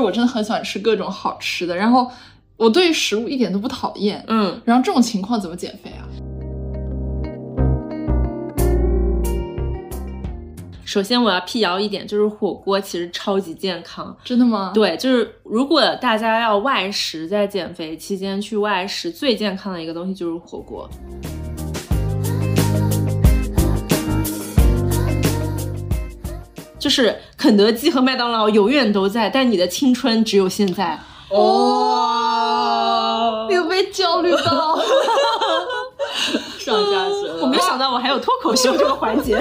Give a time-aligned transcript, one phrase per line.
[0.00, 2.10] 就是我真的很喜欢吃各种好吃的，然后
[2.56, 4.24] 我对食物一点都不讨厌。
[4.28, 6.08] 嗯，然后这种情况怎么减肥啊？
[10.86, 14.16] 首先我要辟谣一点，就是火锅其实超级健康。
[14.24, 14.72] 真的吗？
[14.72, 20.88] 对，就是如果大家要外食，在减肥期间去外食，最健康的一个东西就是火锅。
[26.80, 30.98] 就是肯德基和麦当劳永远都在，但你的青春只有现在。
[31.28, 31.46] 哦，
[33.50, 34.76] 有被焦虑到，
[36.58, 37.38] 上价值了。
[37.42, 39.38] 我没有想到我还有脱口秀这个环节。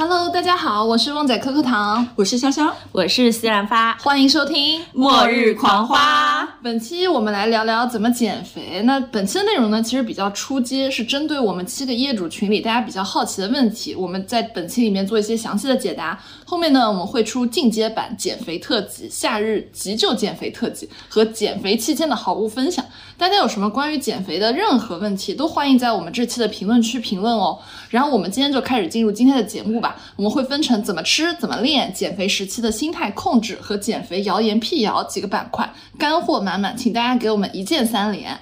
[0.00, 6.42] Hello，大家好，我是旺仔可可糖，我是潇潇，我是西兰发，欢迎收听《末日狂花》。
[6.62, 8.80] 本期我们来聊聊怎么减肥。
[8.84, 16.18] 那本期的内容呢，其实比较出街，是针对我们七个业主群里大家比较好奇的问题，我们在本期里面做一些详细的解答。
[16.46, 22.82] 后面呢，我们会出进阶版减肥特辑、夏日急救减肥特辑和减肥期间的好物分享。
[23.18, 27.58] 大家有什么关于减肥的任何问题，都欢迎在我们这期的评论区评论哦。
[27.90, 29.89] 然后我们今天就开始进入今天的节目吧。
[30.16, 38.38] 我们会分成怎么吃、怎么练、减肥时期的心态控制和减肥谣言辟谣几个板块，干货满满，请大家给我们一键三连。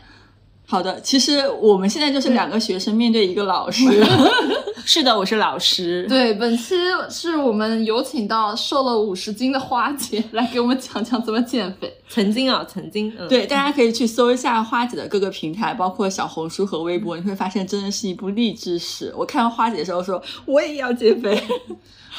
[0.70, 3.84] 好的，其实我们现在就是两个学生面对一个老师
[4.84, 6.06] 是的，我是老师。
[6.08, 6.74] 对，本期
[7.08, 11.90] 是我们有请到瘦了五十斤的花姐来给我们讲讲怎么减肥。
[12.10, 19.10] 曾经啊，曾经，嗯，对，大家可以去搜一下花姐的各个平台，包括小红书和微博，你会发现真的是一部励志史。
[19.16, 21.42] 我看到花姐的时候说，我也要减肥。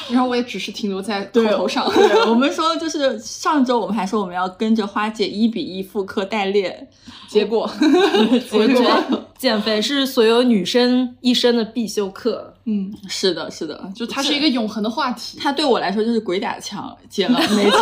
[0.08, 1.90] 然后我也只是停留在口对头上。
[1.92, 6.88] 对，我们说就是上周我们还说我们要跟着花姐一比一复刻代练，
[7.28, 7.70] 结果，
[8.52, 12.54] 我觉得减肥是所有女生一生的必修课。
[12.66, 15.38] 嗯，是的，是的，就它是一个永恒的话题。
[15.40, 17.72] 它对我来说就是鬼打墙，减了 没减，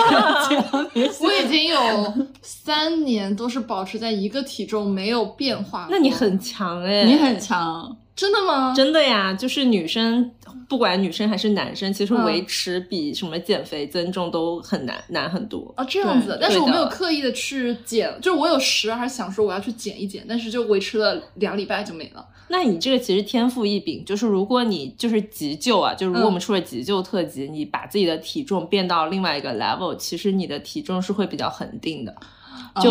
[0.48, 1.14] 减了没减。
[1.20, 5.88] 我已经有三年都是保持在一个体重没有变化。
[5.90, 8.74] 那你很强哎，你很强，真的吗？
[8.74, 10.28] 真的呀，就是女生，
[10.68, 15.72] 不管女生还是男生，其实嗯维持比什么减肥增重都很难，难很多。
[15.76, 22.26] 啊，这样子，但是我没有刻意的去减，就是我有时还想说我要去减一减，但是就维持了两礼拜就没了。
[22.48, 32.12] 那你这个其实天赋异禀，就是如果你就是急救啊，就是如果我们出了急救特辑，你把自己的体重变到另外一个 level，其实你的体重是会比较恒定的。
[32.80, 32.90] 就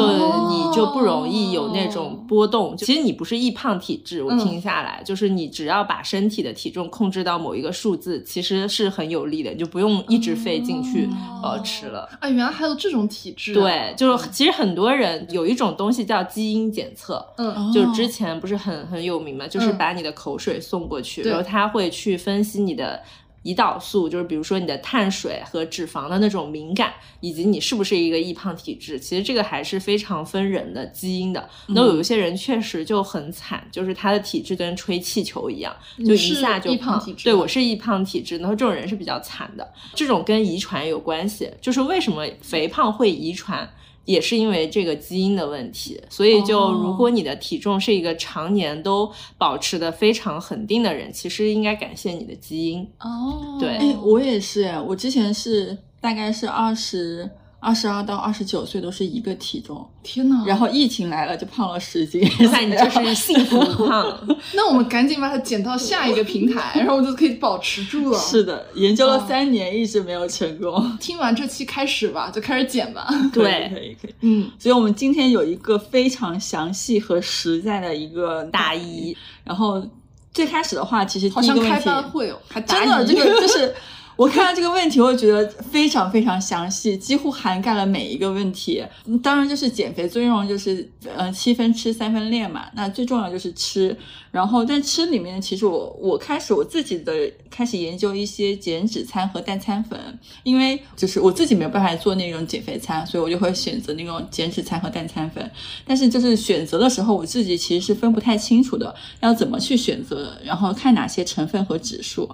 [0.49, 2.75] 你就不容易有那种波动。
[2.77, 11.09] 其实你不是易胖体质，我听下来、就是你只要把身体的体重控制到某一个数字，其实是很有利的，你就不用一直费劲去、
[11.43, 12.07] 呃吃了。
[12.19, 13.55] 啊，原来还有这种体质、啊。
[13.55, 23.01] 对，就是其实很多人有一种东西叫基因检测，嗯，就之前不是很很有名嘛，就是把你的口水送过去，对然后他会去分析你的。
[23.43, 31.49] 胰岛素就是比如说你的碳水和脂肪的那种敏感，以及你是不是一个易胖体质，其实这个还是非常分人的基因的。
[31.67, 35.73] 那有一些人确实就很惨，就是他的体质跟吹气球一样，
[36.05, 39.65] 就一下就易胖体质对我是易胖体质，然后这种人是比较惨的。
[39.93, 43.69] 这种跟遗传有关系，就是为什么肥胖会遗传？
[44.07, 52.87] 也是因为这个基因的问题，所以就哦如果你的体重是一个常年都保持的非常恒定的人，其实应该感谢你的基因。
[53.01, 53.75] 哦，对。
[53.75, 57.29] 哎，我也是哎，我之前是大概是二十
[57.67, 60.41] 二十二到二十九岁都是一个体重，天哪！
[60.45, 64.25] 然后疫情来了就胖了十斤， 那你就是幸福胖。
[64.55, 68.17] 那我们赶紧把它减到下一个平台， 然后我就可以保持住了。
[68.17, 70.97] 是的，研究了哦三年一直没有成功。
[70.97, 73.05] 听完这期开始吧，就开始减吧。
[73.33, 74.13] 对可以可以。
[74.21, 79.13] 嗯，所以我们今天有一个非常详细和实在的一个大一，
[79.43, 79.85] 然后
[80.33, 83.75] 最开始的话，其实好像开班会哦，还真的这个就是。
[84.17, 88.83] 我看到这个问题，我觉得非常非常详细，几乎涵盖了每一个问题。
[89.21, 92.65] 当然，就是减肥最重要就是，呃，七分吃三分练嘛。
[92.73, 93.95] 那最重要就是吃，
[94.31, 97.13] 然后在吃里面，其实我我开始我自己的
[97.51, 99.99] 开始研究一些减脂餐和代餐粉，
[100.41, 105.47] 因为就是我自己没有办法做那种减肥餐，所以我就会选择那种减脂餐和代餐粉。
[105.85, 112.27] 但是就是选择的时候，我自己其实是分不太清楚的，要怎么去选择，然后看哪些成分和指数。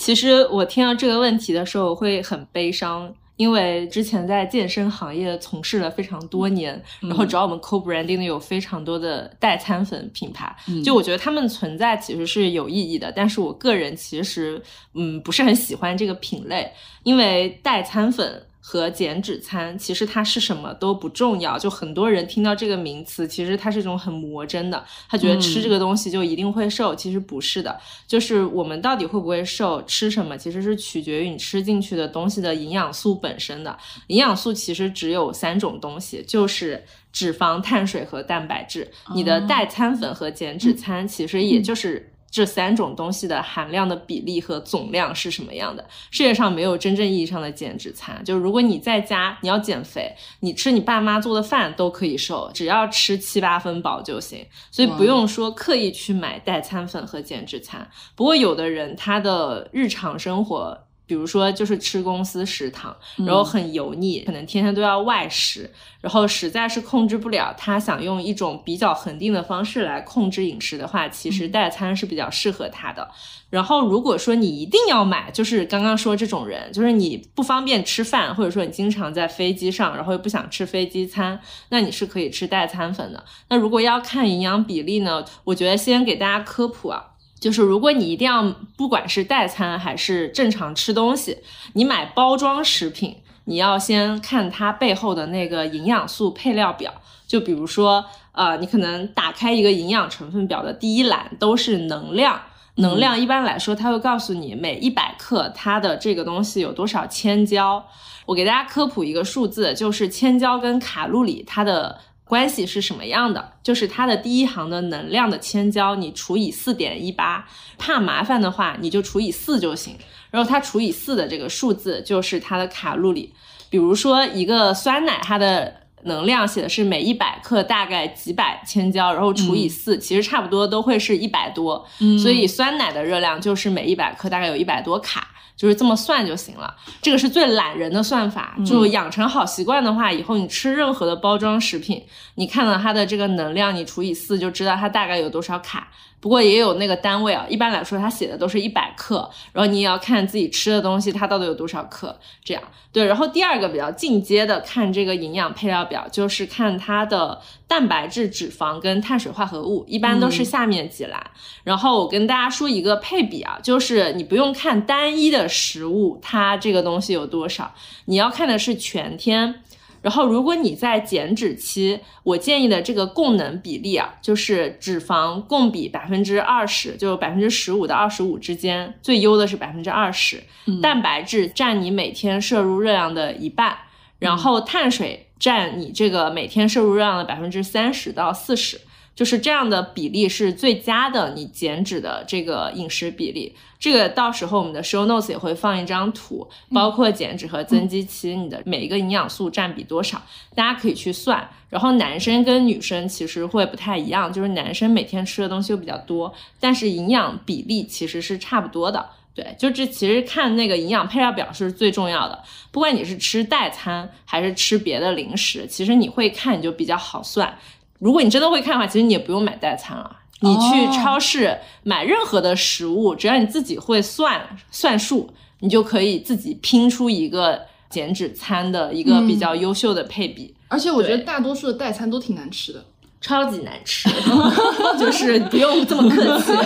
[0.00, 14.60] 其实我听到这个问题的时候，我会很悲伤，因为之前在健身行业从事了非常多年，然后找我们 co-branding 的有非常多的代餐粉品牌，就我觉得他们存在其实是有意义的，但是我个人其实
[14.94, 16.72] 嗯不是很喜欢这个品类，
[17.02, 18.42] 因为代餐粉。
[18.62, 33.76] 和减脂餐其实它是什么都不重要，就很多人听到这个名词，其实它是一种很魔怔的，他觉得吃这个东西就一定会瘦，其实不是的，就是我们到底会不会瘦，吃什么其实是取决于你吃进去的东西的营养素本身的。
[34.08, 38.90] 营养素其实只有三种东西，就是脂肪、碳水和蛋白质。
[39.14, 42.09] 你的代餐粉和减脂餐其实也就是。
[42.30, 45.84] 这三种东西的含量的比例和总量是什么样的？
[46.10, 48.22] 世界上没有真正意义上的减脂餐。
[48.24, 54.46] 就是如果你在家你要减肥，你吃你爸妈做的饭都可以瘦，只要吃七八分饱就行。
[54.70, 57.90] 所以不用说刻意去买代餐粉和减脂餐。
[58.14, 60.86] 不过有的人他的日常生活。
[61.10, 62.96] 比如说，就是吃公司食堂，
[63.26, 65.68] 然后很油腻，可能天天都要外食，
[66.00, 73.10] 然后实在是控制不了，他想用一种比较恒定的方式来控制饮食的话，其实代餐是比较适合他的。
[73.50, 81.40] 然后，如果说你一定要买，就是刚刚说这种人，就是你不方便吃饭，或者说你经常在飞机上，然后又不想吃飞机餐，
[81.70, 83.24] 那你是可以吃代餐粉的。
[83.48, 87.06] 那如果要看营养比例呢，我觉得先给大家科普啊。
[87.40, 91.38] 就是如果你一定要，不管是代餐还是正常吃东西，
[91.72, 93.16] 你买包装食品，
[93.46, 96.92] 你要先看它背后的那个营养素配料表。
[97.26, 102.38] 就比如说，呃，你可能打开一个营养成分表的第一栏都是能量，
[102.74, 107.86] 能量一般来说它会告诉你每一百克它的这个东西有多少千焦。
[108.26, 111.98] 我给大家科普一个数字，就是千焦跟卡路里它的。
[112.30, 113.54] 关系是什么样的？
[113.60, 117.44] 就是它的第一行的能量的千焦，你除以四点一八，
[117.76, 119.96] 怕麻烦的话，你就除以四就行。
[120.30, 123.34] 然后它除以四的这个数字就是它的卡路里。
[123.68, 125.74] 比如说一个酸奶，它的
[126.04, 131.84] 能量写的是每一百克大概几百千焦，然后除以四，其实差不多都会是一百多。
[132.22, 135.26] 所以酸奶的热量就是每一百克大概有一百多卡。
[135.60, 138.56] 就是这么算就行了，这个是最懒人的算法。
[138.64, 142.02] 就养成好习惯的话，以后你吃任何的包装食品，
[142.36, 145.88] 你看到它的这个能量，你除以四就知道它大概有多少卡。
[146.18, 153.04] 不过也有那个单位啊，一般来说它写的都是一百克，然后你也要看自己吃的东西它到底有多少克，这样对。
[153.04, 157.38] 然后第二个比较进阶的看这个营养配料表，就是看它的
[157.70, 161.30] 蛋白质、脂肪跟碳水化合物，一般都是下面几栏。
[161.62, 167.72] 然后我跟大家说一个配比啊，就是你不用看单一的食物它这个东西有多少，
[168.06, 169.62] 你要看的是全天。
[170.02, 180.42] 然后，如果你在减脂期，我建议的这个供能比例啊，就是脂肪供比百分之二十，就百分之十五到二十五之间，最优的是百分之二十。
[180.82, 183.76] 蛋白质占你每天摄入热量的一半，
[184.18, 188.80] 然后碳水占你这个每天摄入热量的百分之三十到四十。
[189.12, 200.22] 就是这样的比例是最佳的，你减脂的这个饮食比例，这个到时候我们的 show notes 也会放一张图，包括减脂和增肌期你的每一个营养素占比多少，
[200.54, 201.46] 大家可以去算。
[201.68, 209.10] 然后男生跟女生其实会不太一样，就是男生每天吃的东西又比较多，但是营养比例其实是差不多的。
[209.40, 217.56] 对，就这其实看那个营养配料表是最重要的，不管你是吃代餐还是吃别的零食，其实你会看你就比较好算。
[217.98, 220.18] 如果你真的会看的话，其实你也不用买代餐了。
[220.40, 230.54] 你去超市买任何的食物，只要你自己会算算数，你就可以自己拼出一个减脂餐的一个比较优秀的配比。
[230.68, 232.84] 而且我觉得大多数的代餐都挺难吃的。
[233.20, 234.08] 超级难吃，
[234.98, 236.52] 就是不用这么客气。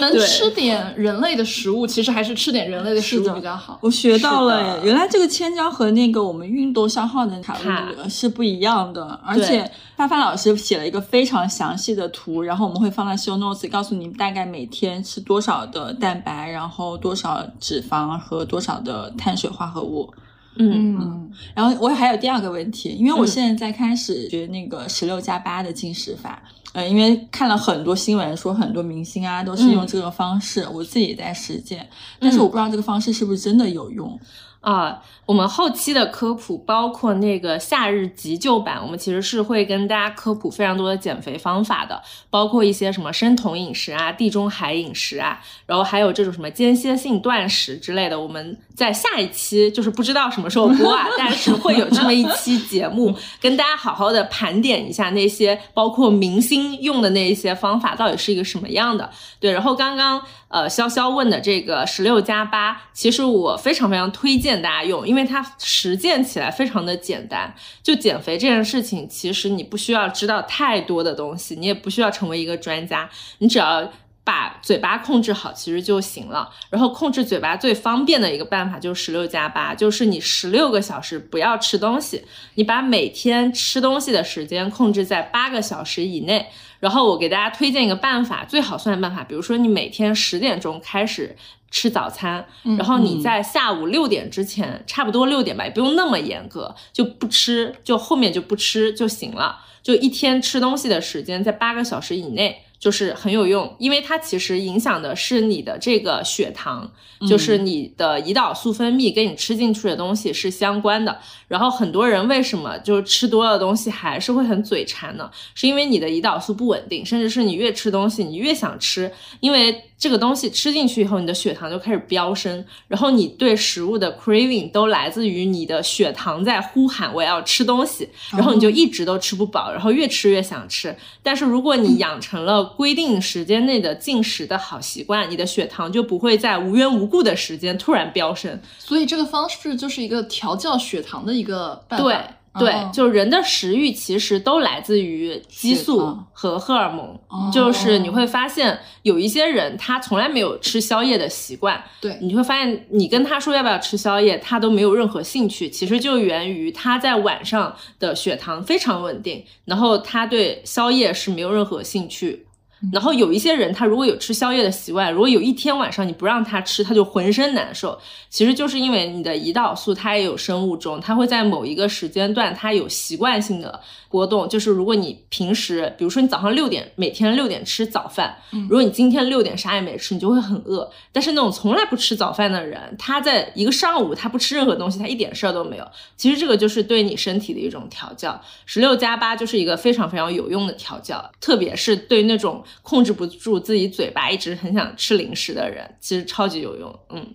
[0.00, 3.78] 能吃点人类的食物，其实还是吃点人类的食物比较好。
[3.82, 7.70] 我学到了，原来这个千焦和那个我们运动消耗的卡路
[8.02, 9.20] 里是不一样的。
[9.24, 20.12] 而且范范老师写了一个非常详细的图，然后我们会放在 show notes，告诉你大概每天吃多少的蛋白，然后多少脂肪和多少的碳水化合物。
[20.56, 26.42] 嗯，然后我还有第二个问题，因为我现在在开始学那个十六加八的进食法，
[26.72, 34.18] 呃，因为看了很多新闻说很多明星啊都是用这个方式，我自己也在实践，但是我不知道这个方式是不是真的有用。
[34.62, 42.00] 啊，我们后期的科普包括那个夏日急救版，我们其实是会跟大家科普非常多的减肥方法的，
[42.30, 48.18] 包括一些什么生酮饮食啊、地中海饮食啊，然后还有这种什么间歇性断食之类的。
[48.20, 59.10] 我们在下一期就是不知道什么时候播啊， 但是会有这么一期节目，跟大家好好的盘点一下那些包括明星用的那一些方法到底是一个什么样的。
[59.40, 64.62] 对，然后刚刚呃潇潇问的这个十六加八，其实我非常非常推荐。
[64.62, 67.52] 大家用，因为它实践起来非常的简单。
[67.82, 73.90] 就减肥这件事情，其实你不需要知道太多的东西，你也不需要成为一个专家，你只要。
[74.24, 76.48] 把嘴巴控制好，其实就行了。
[76.70, 82.24] 然后控制嘴巴最方便的一个办法就是十六加八，就是你十六个小时不要吃东西，
[82.54, 86.46] 你把每天吃东西的时间控制在八个小时以内。
[86.78, 91.36] 然后我给大家推荐一个办法，最好算的办法，比如说你每天十点钟开始
[91.70, 92.44] 吃早餐，
[92.76, 99.60] 然后你在下午六点之前，差不多六点吧，也不用那么严格，就不吃，就后面就不吃就行了。
[99.82, 102.62] 就一天吃东西的时间在八个小时以内。
[102.82, 106.90] 就是很有用，因为它其实影响的是你的这个血糖，
[107.28, 111.16] 就是你的胰岛素分泌跟你吃进去的东西是相关的。
[111.46, 115.30] 然后很多人为什么就是吃多了东西还是会很嘴馋呢？
[115.54, 130.96] 是因为你的胰岛素不稳定，甚至是你越吃东西你越想吃，因为这个东西吃进去以后，你的血糖就开始飙升，然后你对食物的 craving 都来自于你的血糖在呼喊我要吃东西，然后你就一直都吃不饱，然后越吃越想吃。
[131.22, 138.60] 但是如果你养成了规定时间内的进食的好习惯，你的血糖就不会在无缘无故的时间突然飙升。
[138.78, 142.04] 所以这个方式就是一个调教血糖的一个办法。
[142.04, 142.16] 对
[142.58, 147.18] 对，哦就是人的食欲其实都来自于激素和荷尔蒙。
[147.28, 155.70] 哦就是你会发现有一些人他从来没有吃宵夜的习惯，对你会发现你跟他说要不要吃宵夜，他都没有任何兴趣。
[155.70, 162.46] 其实就源于他在晚上的血糖非常稳定，然后他对宵夜是没有任何兴趣。
[162.90, 167.98] 然后有一些人，他如果有吃宵夜的习惯，如果有一天晚上你不让他吃，他就浑身难受。
[168.28, 174.48] 其实就是因为你的胰岛素它也有生物钟，它会在某一个时间段它有习惯性的波动。
[174.48, 180.90] 就是如果你平时，比如说你早上六点每天六点吃早饭，如果你今天六点啥也没吃，你就会很饿。
[181.12, 185.86] 但是那种从来不吃早饭的人，他在一个上午他不吃任何东西，他一点事儿都没有。
[186.16, 188.40] 其实这个就是对你身体的一种调教。
[188.64, 197.00] 十六加八就是一个非常非常有用的调教，特别是对那种控制不住自己嘴巴一直很想吃零食的人，其实超级有用。
[197.10, 197.26] 嗯。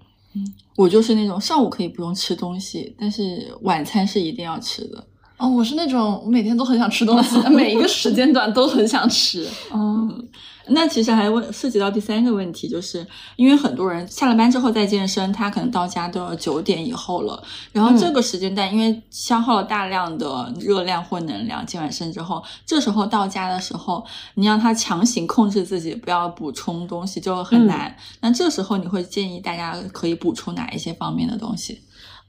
[0.76, 5.04] 我就是那种上午可以不用吃东西，但是晚餐是一定要吃的。
[5.38, 9.48] 哦，我是那种我每天都很想吃东西， 每一个时间段都很想吃。
[9.74, 10.30] 嗯，
[10.70, 13.06] 那其实还问涉及到第三个问题，就是
[13.36, 24.06] 因为很多人下了班之后再健身，他可能到家都要九点以后了，然后这个时间段因为消耗了大量的热量或能量，健完身之后，这时候到家的时候，
[24.36, 27.96] 你让他强行控制自己不要补充东西就很难。
[28.22, 31.82] 那这时候你会建议大家可以补充哪一些方面的东西？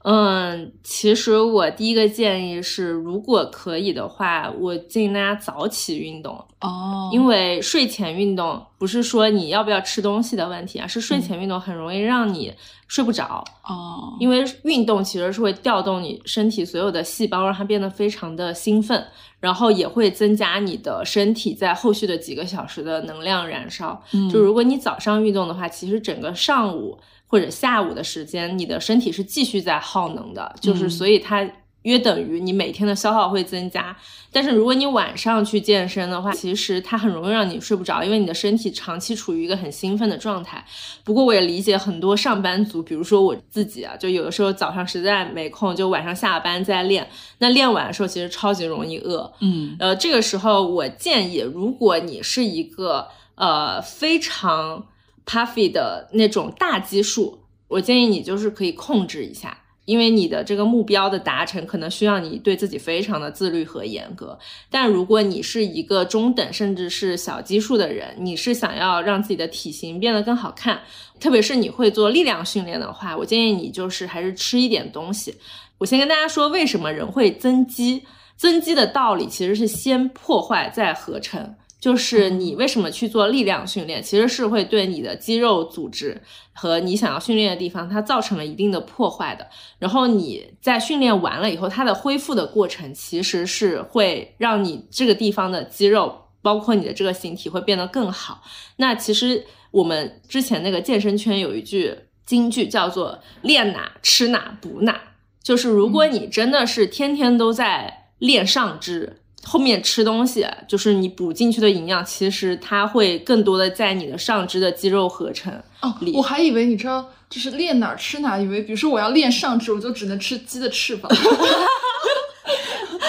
[0.03, 7.09] 嗯，其实我第一个建议是，如果可以的话，我建议大家早起运动，哦。
[7.11, 12.53] 因为睡前运动不是说你要不要吃东西的问题啊，是睡前运动很容易让你
[12.87, 19.05] 睡不着，哦，因为运动其实是会调动你身体所有的细胞，让它变得非常的兴奋，
[19.39, 24.03] 然后也会增加你的身体在后续的几个小时的能量燃烧。
[24.13, 31.49] 嗯就如果你早上运动的话，其实整个上午或者下午的时间，你的身体是继续在耗能的，就是嗯所以它
[31.89, 33.95] 约等于你每天的消耗会增加。
[34.31, 40.63] 但是如果你晚上去健身的话，其实它很容易让你睡不着，因为你的身体长期处于一个很兴奋的状态。
[41.03, 47.09] 不过我也理解很多上班族，比如说我自己啊，就有的时候早上实在没空，就晚上下班再练。
[47.39, 54.85] 那练完的时候其实超级容易饿，嗯呃，这个时候我建议，如果你是一个呃非常
[55.25, 59.57] puffy 的那种大基数，我建议你就是可以控制一下。
[59.89, 64.37] 因为你的这个目标的达成，可能需要你对自己非常的自律和严格。
[64.69, 70.81] 但如果你是一个中等甚至是小基数的人，你是想要让自己的体型变得更好看，
[71.19, 75.33] 特别是你会做力量训练的话，我建议你就是还是吃一点东西。
[75.79, 78.03] 我先跟大家说，为什么人会增肌？
[78.37, 81.55] 增肌的道理其实是先破坏再合成。
[81.79, 86.21] 就是你为什么去做力量训练，其实是会对你的肌肉组织
[86.51, 89.47] 和你想要训练的地方，它造成了一定的破坏的。
[89.77, 98.43] 然后你在训练完了以后，它的恢复的过程其实是会让你这个地方的肌肉，包括你的这个形体会变得更好。
[98.75, 101.95] 那其实我们之前那个健身圈有一句
[102.25, 104.99] 金句叫做“练哪吃哪补哪”，
[105.41, 109.21] 就是如果你真的是天天都在练上肢。
[109.49, 115.51] 后面吃东西，就是你补进去的营养，其实它会更多的在你的上肢的肌肉合成。
[115.81, 121.11] 哦里，我还以为你知道，就是练哪儿吃哪儿，以为比如说我要练上肢，我就只能吃鸡的翅膀。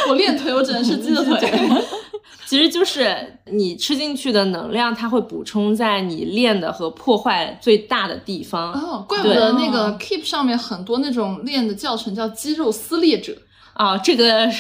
[0.09, 1.53] 我练腿，我只能吃鸡的腿。
[2.49, 8.73] 其实就是你吃进去的能量，它会补充在你练的和破坏最大的地方。
[8.73, 13.37] 哦，怪不得那个 Keep 上面很多那种练的教程叫肌肉撕裂者。
[13.75, 14.51] 啊，这个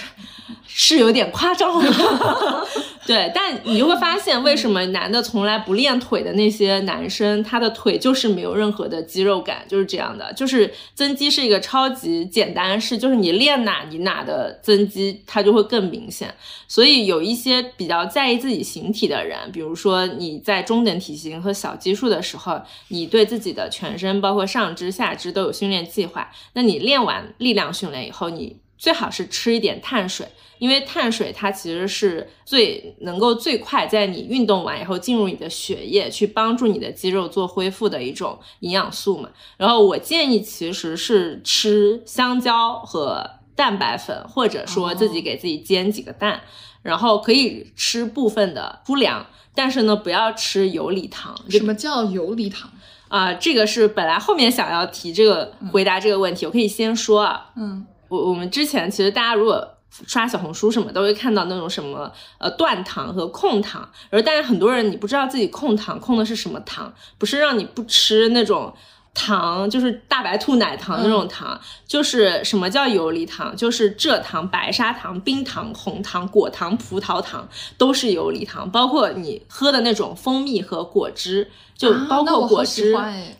[0.66, 2.66] 是有点夸张了，
[3.06, 16.32] 对，但你就会发现，为什么男的从来不练腿的那些男生，他的腿就是没有任何的肌肉感，就是这样的，就是增肌是一个超级简单事，就是你练哪，你哪的增肌它就会更明显。
[16.68, 30.26] 所以有一些比较在意自己形体的人，比如说你在中等体型和小基数的时候，你对自己的全身，包括上肢、下肢都有训练计划，那你练完力量训练以后，你最好是吃一点碳水，
[30.58, 39.28] 因为碳水它其实是最能够最快在你运动完以后进入你的血液，去帮助你的肌肉做恢复的一种营养素嘛。
[39.58, 46.40] 然后我建议其实是吃香蕉和蛋白粉，或者说自己给自己煎几个蛋，
[46.80, 51.38] 然后可以吃部分的粗粮，但是呢不要吃游离糖。
[51.50, 52.70] 什么叫游离糖？
[53.08, 59.66] 啊、这个是本来后面想要提这个回答这个问题，我可以先说啊，嗯，我我们之前其实大家如果
[60.06, 68.74] 刷小红书什么都会看到那种什么呃断糖和控糖，而但是很多人你不知道自己控糖控的是什么糖，不是让你不吃那种。
[69.12, 73.54] 糖就是大白兔奶糖那种糖，就是什么叫游离糖？
[73.56, 82.94] 就是蔗糖、白砂糖、冰糖、红糖、果糖、葡萄糖都是游离糖，包括你喝的那种蜂蜜和果汁，就啊包括果汁，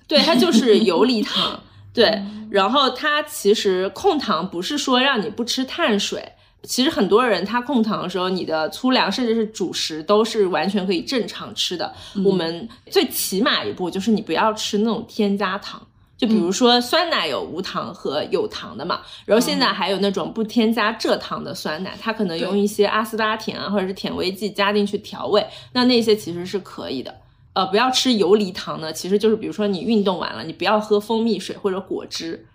[0.09, 1.61] 对，它就是游离 糖。
[1.92, 6.32] 对，然后它其实控糖不是说让你不吃碳水，
[6.62, 11.92] 其实很多人他控糖的时候，你的粗粮甚至是主食都是完全可以正常吃的。
[12.25, 15.80] 我们最起码一步就是你不要吃那种添加糖。
[16.16, 25.42] 就比如说酸奶有无糖和有糖的嘛，然后现在还有那种不添加蔗糖的酸奶，它可能用一些阿斯巴甜啊或者是甜味剂加进去调味，
[25.73, 27.14] 那那些其实是可以的。
[27.61, 32.47] 呃，不要吃游离糖呢，其实就是比如说你运动完了，你不要喝蜂蜜水或者果汁。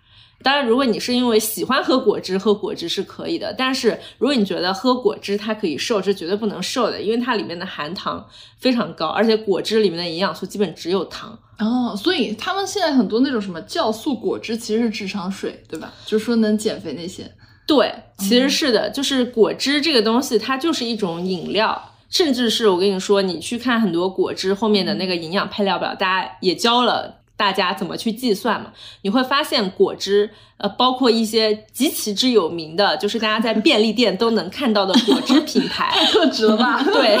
[0.42, 3.54] 当然，如果你是因为喜欢喝果汁，喝果汁是可以的。
[3.56, 8.26] 但是如果你觉得喝果汁它可以瘦，是绝对不能瘦的，因为它里面的含糖
[8.58, 11.38] 非常高，而且果汁里面的营养素基本只有糖。
[11.60, 15.92] 哦，所以他们现在很多那种什么酵素果汁其实是智商税，对吧？
[16.04, 17.30] 就是说能减肥那些。
[17.64, 36.82] 对，其实是的，就是果汁这个东西，它就是一种饮料，甚至是我跟你说，你去看很多果汁后面的那个营养配料表，大家也教了大家怎么去计算嘛，你会发现果汁，呃，包括一些极其之有名的，就是大家在便利店都能看到的果汁品牌，太 特值了吧？
[36.90, 37.18] 对，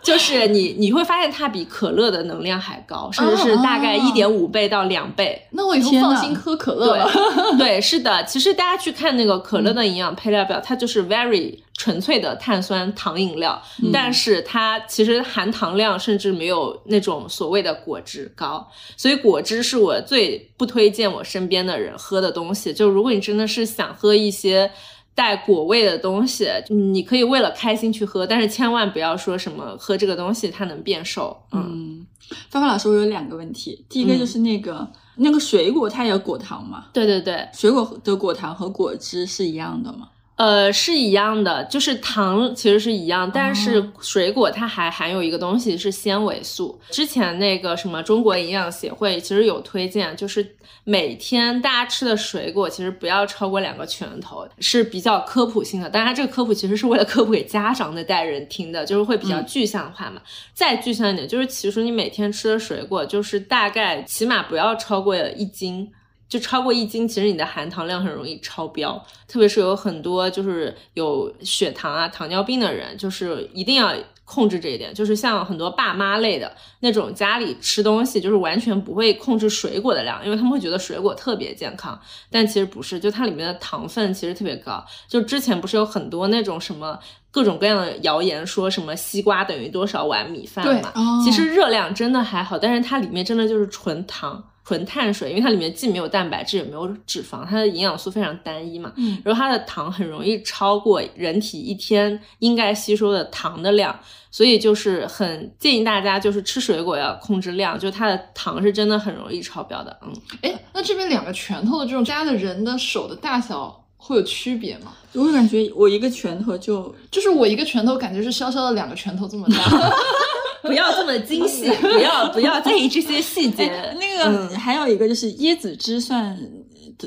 [0.00, 5.42] 就是你你会发现它比可乐的能量还高，甚至是大概哦一点五倍到两倍。
[5.50, 7.10] 那我以后放心喝可乐了。
[7.58, 8.22] 对，对，是的。
[8.24, 13.62] 其实大家去看那个可乐的营养配料表，它就是 very 纯粹的碳酸糖饮料，
[13.92, 22.72] 但是它其实含糖量甚至没有那种所谓的果汁高，所以果汁是我最不推荐我身边的人喝的东西。
[22.72, 24.70] 就如果你真的是想喝一些。
[25.16, 31.34] 带果味的东西，嗯你可以为了开心去喝，但是千万不要说什么喝这个东西它能变瘦。
[31.52, 32.06] 嗯，嗯，
[32.50, 33.82] 发发老师，我有两个问题。
[33.88, 36.88] 第一个就是那个、那个水果，它也有果糖吗？
[36.92, 40.10] 对对对，水果的果糖和果汁是一样的吗？
[40.36, 46.78] 呃，是一样的，就是糖其实是一样，但哦是水果它还含有一个东西是纤维素。
[46.90, 50.46] 之前那个什么中国营养协会其实有推荐，就是
[50.84, 55.88] 每天大家吃的水果其实不要超过两个拳头，是比较科普性的。
[55.88, 60.20] 当然，这个科普其实是为了科普给家长那代人听的，就是会比较嗯具象化嘛。
[60.52, 65.90] 再具象一点，就是其实你每天吃的水果，就是大概起码不要超过一斤。
[66.28, 74.92] 就超过一斤，其实你的含糖量很容易超标，特别是有很多就是有血糖啊、糖尿病的人，就是一定要控制这一点。
[74.92, 81.96] 就是像很多爸妈类的那种，家里吃东西就是完全不会控制水果的量，因为他们会觉得水果特别健康，
[82.28, 84.84] 但其实不是，就它里面的糖分其实特别高。
[85.06, 86.98] 就之前不是有很多那种什么
[87.30, 90.90] 各种各样的谣言，说什么西瓜等于多少碗米饭对嘛？
[90.96, 94.42] 哦其实热量真的还好，但是它里面真的就是纯糖。
[94.66, 98.92] 纯碳水，因为它里面既没有蛋白质，也没有脂肪，它的营养素非常单一嘛。
[98.96, 103.96] 嗯，然后它的糖很容易超过人体一天应该吸收的糖的量，
[104.28, 109.96] 所以就是很建议大家就是吃水果要控制量，就它的糖是真的很容易超标的。
[110.02, 114.92] 嗯，哎，那这边两个拳头的这种，大家的人的手的大小会有区别吗？
[115.12, 119.90] 我会感觉我一个拳头就就是我一个拳头感觉是潇潇的两个拳头这么大。
[120.62, 123.66] 不要这么精细，不要不要在意这些细节。
[124.00, 126.36] 那个、还有一个就是椰子汁算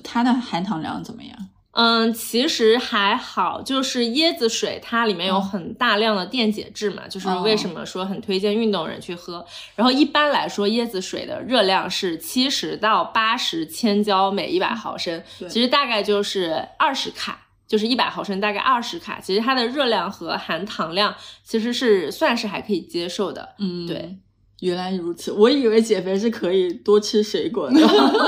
[0.01, 1.48] 它的含糖量怎么样？
[1.71, 9.45] 嗯，其实还好，就是椰子水它里面有很大量的电解质嘛，就是为什么说很推荐运动人去喝。
[9.75, 17.45] 然后一般来说，椰子水的热量是七十到八十千焦每一百毫升，其实大概就是二十卡。
[17.67, 23.47] 就是一百毫升，大概二十卡，其实它的热量和含糖量其实是算是还可以接受的。
[23.59, 24.17] 嗯，对，
[24.61, 27.79] 原来如此，我以为减肥是可以多吃水果的，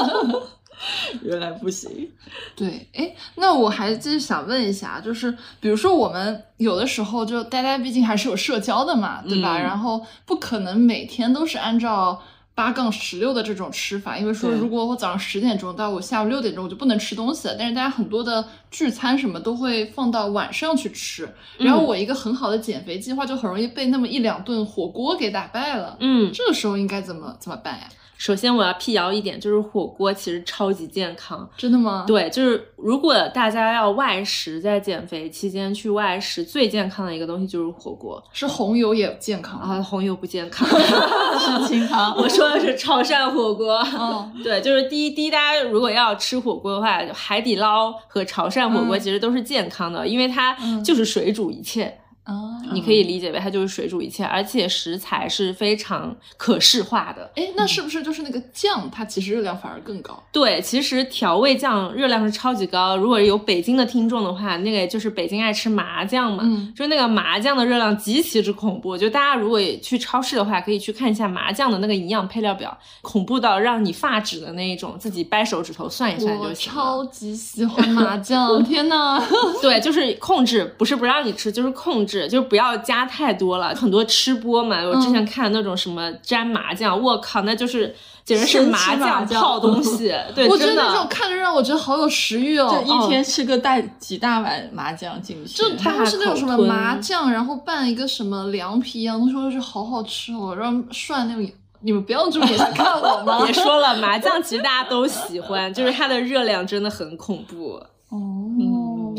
[1.24, 2.12] 原来不行。
[2.56, 9.58] 对，哎，那我还就是想问一下，就是比如说我们有的时候就大家毕竟还是有社交的嘛，对吧？
[9.58, 12.22] 嗯然后不可能每天都是按照。
[12.54, 25.96] 八杠十六的这种吃法，因为说如果我早上十点钟到我下午六点钟我就不能吃东西了，但是大家很多的聚餐什么都会放到晚上去吃，然后我一个很好的减肥计划就很容易被那么一两顿火锅给打败了。
[26.02, 27.88] 嗯，这个时候应该怎么怎么办呀？
[28.22, 31.50] 首先我要辟谣一点，就是火锅其实超级健康。
[31.58, 40.68] 真的吗？，对，就是如果大家要外食，在减肥期间去外食，最健康的一个东西就是火锅是红油也健康啊，红油不健康。
[40.70, 43.80] 是清汤， 我说的是潮汕火锅。
[44.00, 50.56] 嗯， 对，就是第一，第一，大家如果要吃火锅的话，海底捞和潮汕火锅嗯其实都是健康的，因为它
[50.86, 51.98] 就是水煮一切。
[52.24, 57.32] 啊，你可以理解为它就是水煮一切，而且食材是非常可视化的。
[57.36, 60.22] 哎，那是不是就是那个酱，它其实热量反而更高？
[60.32, 62.96] 对，其实调味酱热量是超级高。
[62.96, 68.98] 如果有北京的听众的话，那个就是北京爱吃麻酱嘛，嗯就是那个麻酱的热量极其之恐怖。
[68.98, 76.80] 就大家如果去超市的话，可以去看一下麻酱的那个营养配料表，恐怖到让你发指的那一种，自己掰手指头算一算就行了。
[76.82, 79.22] 超级喜欢麻酱，天呐！
[79.62, 83.74] 对，就是控制，不是不让你吃，就是控制，就不要加太多了。
[83.76, 87.94] 很多吃播嘛，我之前看那种什么沾麻酱，我靠，那就是
[88.24, 90.14] 简直是麻麻酱酱泡东 西。
[90.36, 92.70] 对，我觉得真的那种看着让我觉得好有食欲哦。
[92.72, 100.56] 就一天吃个大几大碗麻酱进去，就他们是那种什么麻酱，然后拌一个什么凉皮一样东西，我就觉得好好吃哦。
[100.56, 103.44] 然后涮那种，你们不要用这么眼神看我 吗？
[103.44, 107.82] 别说了，麻酱其实大家都喜欢，就是它的热量真的很恐怖。
[108.10, 108.18] 哦，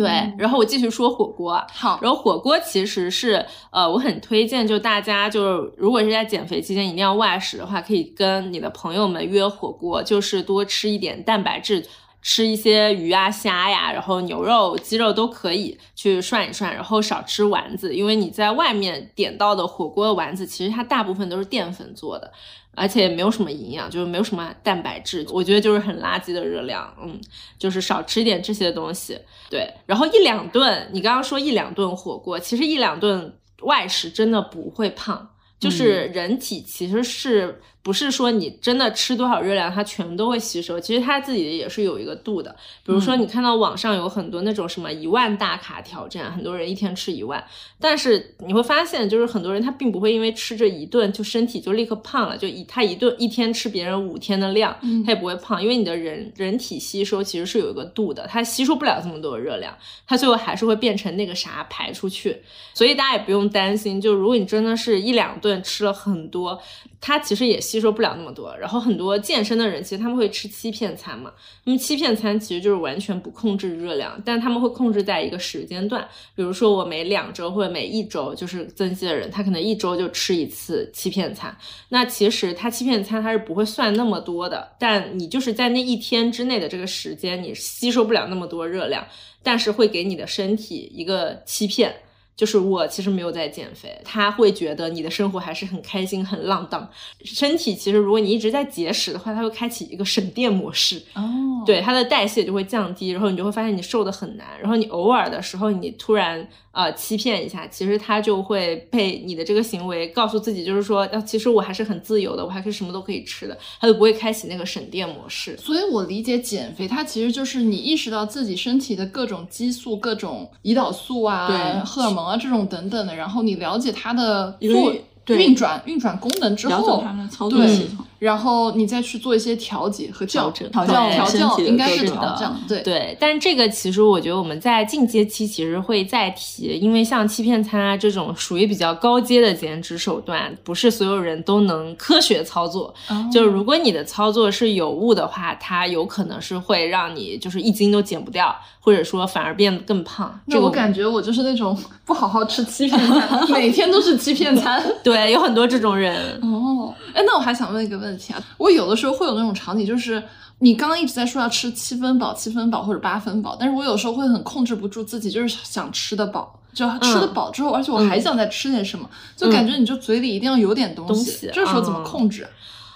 [0.02, 11.84] 对，然后我继续说火锅啊，好，然后火锅其实是呃，我很推荐，就大家就是如果是在减肥期间一定要外食的话，可以跟你的朋友们约火锅，就是多吃一点蛋白质。
[12.24, 22.32] 吃一些鱼啊、虾呀，然后牛肉、鸡肉都可以去涮一涮，然后少吃丸子，因为你在外面点到的火锅丸子，其实它大部分都是淀粉做的，
[22.74, 26.92] 而且也没有什么营养，就是没有什么蛋白质，我觉得就是很垃圾的热量。
[27.02, 27.20] 嗯，
[27.58, 29.18] 就是少吃一点这些东西。
[29.50, 35.30] 对，然后一两顿，你刚刚说一两顿火锅，其实一两顿外食真的不会胖，
[35.60, 42.54] 就是人体其实是不是说你真的吃多少热量，它全都会吸收，其实它自己也是有一个度的。
[42.84, 47.44] 比如说，你看到网上有很多那种什么一万大卡挑战，很多人一天吃一万，
[47.80, 55.02] 但是你会发现，就是很多人他并不会因为吃这一顿就身体就立刻胖了，就一他一顿一天吃别人五天的量，嗯。
[55.04, 62.40] 他也不会胖，因为你的人人体吸收其实是有一个度的，它吸收不了这么多的热量，它最后还是会变成那个啥排出去，
[62.72, 66.60] 所以大家也不用担心，就如果你真的是一两顿吃了很多，
[67.02, 68.56] 它其实也吸收不了那么多。
[68.56, 71.32] 然后很多健身的人其实他们会吃欺骗餐嘛，
[71.64, 81.54] 那么欺骗餐其实就是完全不控制热量，但他们会控制在一个时间段，比如说我每两周或者每一周就是增肌的人，他可能一周就吃一次欺骗餐。
[81.88, 89.04] 那其实他欺骗餐他是不会算那么多的，但你就是在那一天之内的这个时间，你吸收不了那么多热量，
[89.42, 91.92] 但是会给你的身体一个欺骗。
[92.36, 96.88] 就是我其实没有在减肥，他会觉得你的生活还是很开心、很浪荡。
[97.24, 101.22] 身体其实如果你一直在节食的话，它会开启一个省电模式，哦，
[101.66, 104.46] 对它的代谢就会降低，然后你就会发现你瘦的很难。
[104.60, 115.56] 然后你偶尔的时候，你突然呃欺骗一下，其实它就会被你的这个行为告诉自己，就是说，啊，其实我还是很自由的，我还是什么都可以吃的，它就不会开启那个省电模式。
[115.58, 124.92] 所以我理解减肥，它其实就是你意识到自己身体的各种激素、各种胰岛素啊、对荷尔蒙啊这种等等的，然后你了解它的一个做
[125.36, 128.04] 运转运转功能之了后解他，们的操作对系统。
[128.22, 142.94] 然后你再去做一些调节和校整调教调教应该是调教，对对，但这个其实我觉得我们在进阶期其实会再提，因为像欺骗餐啊这种属于比较高阶的减脂手段，不是所有人都能科学操作。
[143.08, 150.40] 哦就是如果你的操作是有误的话，它有可能是会让你就是一斤都减不掉，或者说反而变得更胖。
[150.46, 154.80] 这个那我感觉我就是那种不好好吃欺骗餐， 每天都是欺骗餐。
[155.02, 156.14] 对，有很多这种人。
[156.42, 160.22] 哦，哎，那我还想问一个问题啊，我有的时候会有那种场景，就是
[160.58, 171.12] 你刚刚一直在说要吃七分饱、七分饱或者八分饱，但是我有时候会很控制不住自己，就是想吃的饱，就吃得饱之后，而且我还想再吃点什么，就感觉你就嘴里一定要有点东西。
[171.12, 172.46] 东西这时候怎么嗯控制？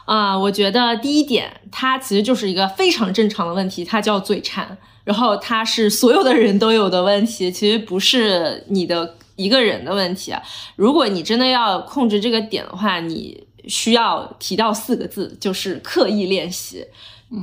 [0.04, 10.40] 啊、我觉得第一点，它其实就是一个非常正常的问题，它叫嘴馋，然后它是所有的人都有的问题，其实不是你的一个人的问题啊。
[10.76, 16.84] 如果你真的要控制这个点的话，你需要提到四个字，就是刻意练习。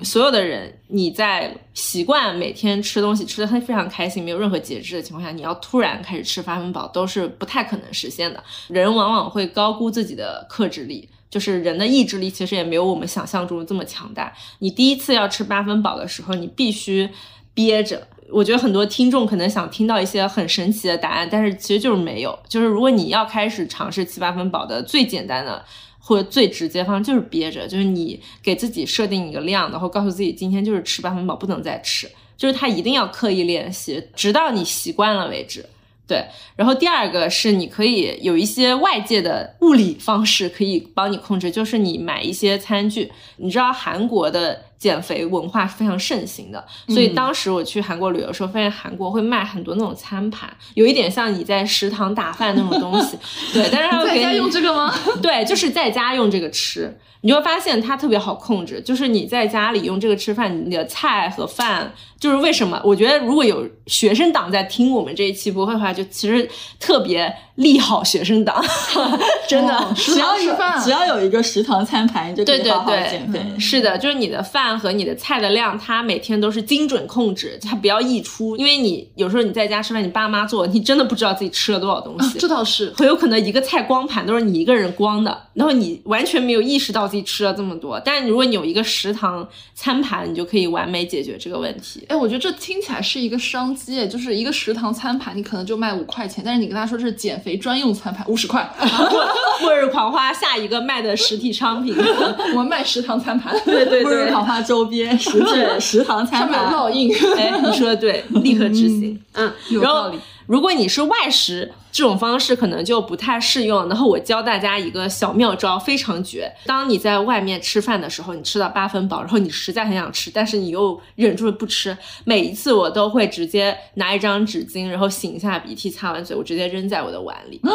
[0.01, 8.41] 所有的人，你在习惯每天吃东西吃的非常开心，没有任何节制的情况下，你要突然开始吃八分饱，都是不太可能实现的。
[8.69, 14.33] 人往往会高估自己的克制力，就是人的意志力其实也没有我们想象中的这么强大。
[14.59, 17.09] 你第一次要吃八分饱的时候，你必须
[17.53, 18.07] 憋着。
[18.31, 22.39] 我觉得很多听众可能想听到一些很神奇的答案，但是其实就是没有。
[22.47, 25.63] 就是如果你要开始尝试七八分饱的最简单的
[26.05, 32.11] 或者最直接方式，就是憋着，就是你给自己设定一个量，然后告诉自己今天就是吃八分饱，不能再吃。
[32.35, 35.65] 就是他一定要刻意练习，直到你习惯了为止。
[36.05, 36.25] 对，
[36.57, 43.09] 然后第二个是你可以有一些外界的物理方式可以帮你控制，就是你买一些餐具。
[43.37, 53.17] 你知道韩国的减肥文化是非常盛行的，所以当时我去韩国旅游的时候，发现韩国会卖很多那种餐盘，有一点像你在食堂打饭那种东西。
[53.53, 54.93] 对，但是他会在家用这个吗？
[55.21, 58.81] 对，就是在家用这个吃，你就会发现它特别好控制。
[58.81, 62.81] 就是你在家里用这个吃饭，你的菜和饭，就是为什么？
[62.83, 68.63] 我觉得如果有学生党在听我们这一期播客的话，就其实特别利好学生党，
[69.47, 69.75] 真的。
[69.75, 73.39] 哦食只要有堂吃饭，只要有一个食堂餐盘，你就可对对以好好对减肥。
[73.59, 78.57] 是的，就是你的饭和你的菜的量，它每天都是精准控制，它不要溢出。
[78.57, 82.39] 因为你有时候你在家吃饭，你爸妈做，你真的不知道自己吃了多少东西。
[82.39, 82.91] 这倒是。
[82.95, 87.99] 很有可能一个菜光盘都是你一个人光的，然后你完全没有意识到自己吃了这么多。
[88.03, 92.03] 但如果你有一个食堂餐盘，你就可以完美解决这个问题。
[92.07, 98.67] 哎，我觉得这听起来是一个商机，就是一个食堂餐盘，你可能就卖五块钱，但是你跟他说这是减肥专用餐盘，五十块，
[99.61, 101.93] 末日狂花下一个卖的实体商品，
[102.53, 105.17] 我们卖食堂餐盘，对对对，末日狂花周边。
[105.19, 109.19] 实体食堂餐盘，烙印，哎，你说的对，立刻执行。
[109.33, 110.19] 嗯，有道理。
[110.47, 113.87] 如果你是外食，这种方式可能就不太适用。
[113.87, 116.51] 然后我教大家一个小妙招，非常绝。
[116.65, 121.95] 当你在外面吃饭的时候，你吃到八分饱，然后你实在很想吃，但是你又忍住了不吃。
[122.25, 127.61] 每一次我都会直接拿一张纸巾，然后擤一下鼻涕，擦完嘴，我直接扔在我的碗里。
[127.63, 127.71] 啊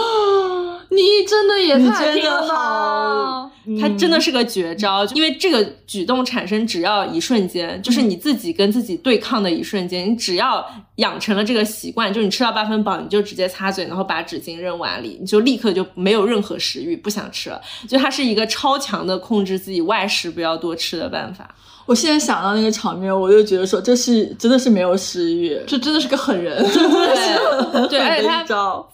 [0.91, 3.51] 你真的也太拼真的了吧！
[3.79, 10.11] 它真的是个绝招，因为这个举动产生只要一瞬间，就是你自己跟自己对抗的一瞬间。
[10.11, 10.65] 你只要
[10.97, 17.61] 养成了这个习惯，就是你吃到八分饱，你就直接擦嘴，然后把纸巾扔碗里，你就立刻就没有任何食欲，不想吃了。
[17.87, 21.55] 就它是一个超强的控制自己外食不要多吃的办法。
[21.87, 28.45] 我现在想到那个场面，我就觉得说这是真的是没有食欲，这真的是个狠人，对对，而且它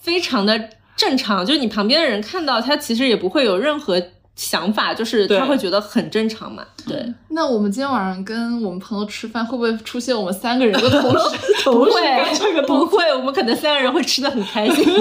[0.01, 4.01] 非常的正常，就是你旁边的人看到他，其实也不会有任何
[4.37, 6.65] 想法，就是他会觉得很正常嘛。
[6.87, 7.13] 对。
[7.31, 11.39] 那我们今天晚上跟我们朋友吃饭，会不会出现我们三个人的同时？
[11.65, 14.85] 不会，不会，我们可能三个人会吃的很开心。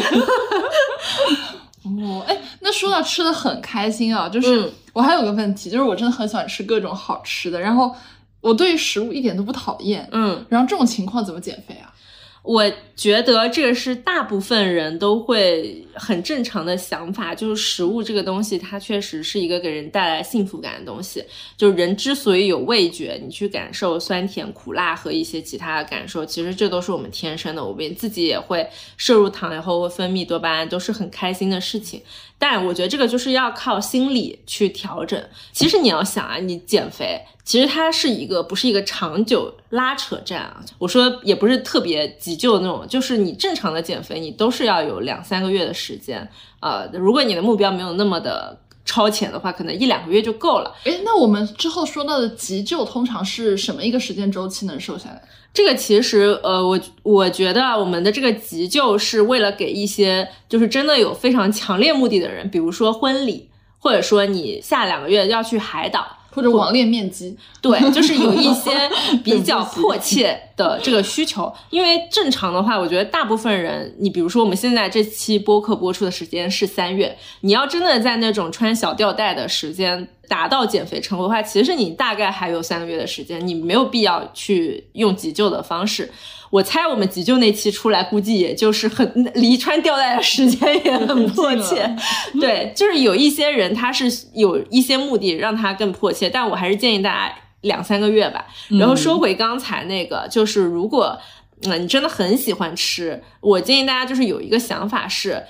[1.83, 7.91] 哦，哎，那说到吃的很开心啊，就是、嗯我还有个问题，就是我真的很喜欢吃各种好吃的，然后
[8.41, 11.89] 我对食物一点都不讨厌，嗯，然后这种情况怎么减肥啊？
[12.43, 12.63] 我
[12.95, 21.23] 觉得这个是大部分人都会很正常的想法，就是食物这个东西，它确实是一个给人带来幸福感的东西。
[21.55, 27.63] 就人之所以有味觉，你去感受酸甜苦辣和一些其他的感受，其实这都是我们天生的。
[27.63, 32.01] 我们自己也会摄入糖以后会分泌多巴胺，都是很开心的事情。
[32.39, 35.23] 但我觉得这个就是要靠心理去调整。
[35.53, 40.59] 其实你要想啊，你减肥，其实它是一个不是一个长久拉扯战啊。
[40.77, 46.27] 我说也不是特别急救那种，就是你正常的减肥，你都是要有两三个月的时间。
[46.61, 50.73] 呃，如果你的目标没有那么的超前的话，可能一两个月就够了。
[50.85, 55.21] 诶，那我们之后说到的急救，通常是什么一个时间周期能瘦下来？
[55.53, 67.37] 这个其实，呃，我我觉得我们的这个急救是为了给一些就是真的有非常强烈目的的人，比如说婚礼，或者说你下两个月要去海岛，或者网恋面基？
[67.61, 68.71] 对，就是有一些
[69.23, 71.51] 比较迫切的这个需求。
[71.69, 86.09] 因为正常的话，我觉得大部分人，你比如说我们现在这期播客播出的时间是三月，你要真的在那种穿小吊带的时间达到减肥成功的话，其实你大概还有三个月的时间，你没有必要去用急救的方式。
[86.49, 91.95] 我猜我们急救那期出来，估计也就是很离穿吊带的时间也很迫切。
[92.41, 98.47] 对，就是有一些人他是有一些目的让他更迫切，但我还是建议大家两三个月吧。
[98.71, 101.15] 嗯然后说回刚才那个，就是如果
[101.61, 105.43] 嗯你真的很喜欢吃，我建议大家就是有一个想法是。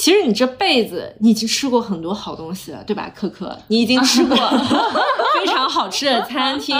[0.00, 3.54] 其实你这辈子你已经吃过很多好东西了，对吧，可可？
[3.68, 4.34] 你已经吃过
[5.38, 6.74] 非常好吃的餐厅，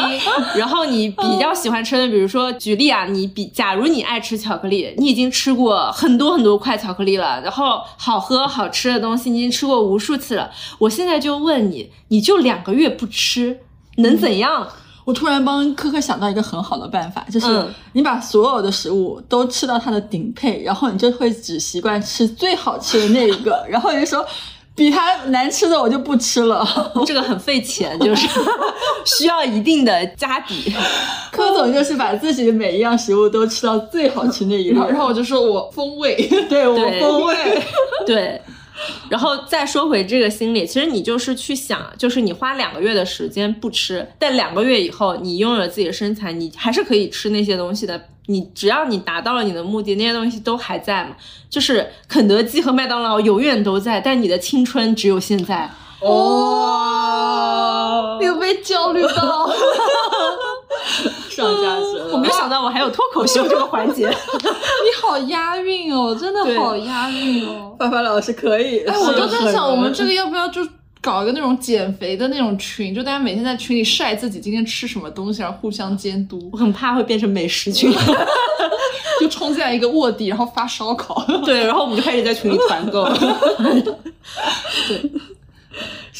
[0.56, 10.50] 然后你比较喜欢吃的，比如说举例啊，你比假如你爱吃巧克力，你已经吃过很多很多块巧克力了，然后好喝好吃的东西你已经吃过无数次了。
[10.78, 13.61] 我现在就问你，你就两个月不吃，
[13.98, 14.66] 能怎样？
[15.04, 24.24] 我突然帮科科想到一个很好的办法，就是嗯你把所有的食物都吃到它的顶配，然后你就会只习惯吃最好吃的那一个，然后你就说
[24.74, 26.66] 比它难吃的我就不吃了。
[27.04, 28.28] 这个很费钱，就是
[29.04, 30.72] 需要一定的家底。
[31.32, 36.16] 柯总就是把自己的每一样食物都吃到最好吃那一 套，然后我就说我风味，
[36.48, 37.62] 对我风味。
[38.06, 38.40] 对，
[39.09, 48.09] 然后再说回这个心理，其实你就是去想，就是你花两个月的时间不吃，但两个月以后你拥有了自己的身材，你还是可以吃那些东西的。
[48.27, 51.16] 你只要你达到了你的目的，那些东西都还在嘛。
[51.49, 55.69] 就是肯德基和麦当劳永远都在，但你的青春只有现在。
[56.01, 56.99] 哦
[58.21, 59.51] 你有被焦虑到？
[61.30, 64.09] 上价值了，我没有想到我还有脱口秀这个环节。
[64.09, 67.74] 你好押韵哦，真的好押韵哦。
[67.78, 68.80] 爸爸老师可以。
[68.80, 70.66] 哎，我都在想，我们这个要不要就
[71.00, 77.92] 搞一个那种减肥的那种群，就大家每天在群里晒自己今天吃什么东西，然后互相监督 我，很怕会变成美食群。
[79.20, 81.22] 就冲进来一个卧底，然后发烧烤。
[81.44, 83.04] 对，然后我们就开始在群里团购。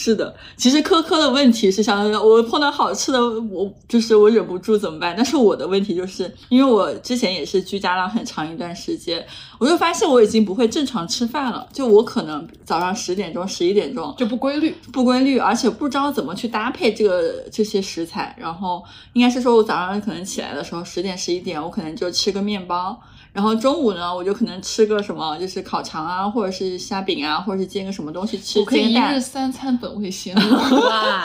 [0.03, 5.15] 是的，其实科科的问题是想，我碰到好吃的，我就是我忍不住怎么办？
[5.15, 9.23] 但是我的问题就是，因为我之前也是居家了很长一段时间，
[9.59, 18.35] 我就发现我已经不会正常吃饭了，就我可能早上十点钟、十一点钟就不规律，不规律，而且不知道怎么去搭配这个这些食材。
[18.39, 18.83] 然后
[19.13, 22.99] 应该是说我早上可能起来的时候十点十一点，我可能就吃个面包。
[23.33, 29.21] 然后中午呢，我就可能吃个什么，就是烤肠啊，或者是虾饼啊，或者是煎个什么东西吃，我可以一日。
[29.21, 31.25] 三餐本味鲜肉，哇，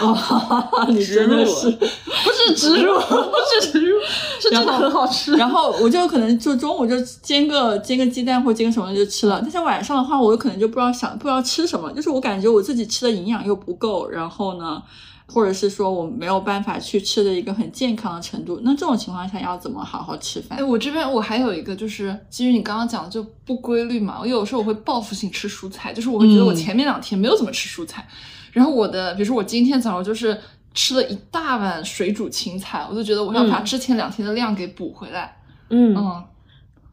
[0.89, 3.97] 你真的是，不是植入， 不是植入，
[4.39, 5.33] 是真的很好吃。
[5.33, 14.81] 然后我就可能就中午就煎个煎个鸡蛋或煎个什么就吃了，但是晚上的话，我有可能就不知道想不知道吃什么，就是我感觉我自己吃的营养又不够，然后呢，
[15.27, 20.59] 或者是说我没有办法去吃的一个很健康的程度，那这种情况下要怎么好好吃饭？
[20.59, 20.63] 哎，？
[20.63, 28.07] 我这边我还有一个，就是基于你刚刚讲的就不规律嘛，我有时候我会报复性吃蔬菜，就是我会觉得我嗯前面两天没有怎么吃蔬菜，
[28.55, 30.37] 然后我的比如说我今天早上就是
[30.73, 35.35] 吃了一大碗水煮青菜，我就觉得我要把嗯之前两天的量给补回来。
[35.69, 36.23] 嗯嗯，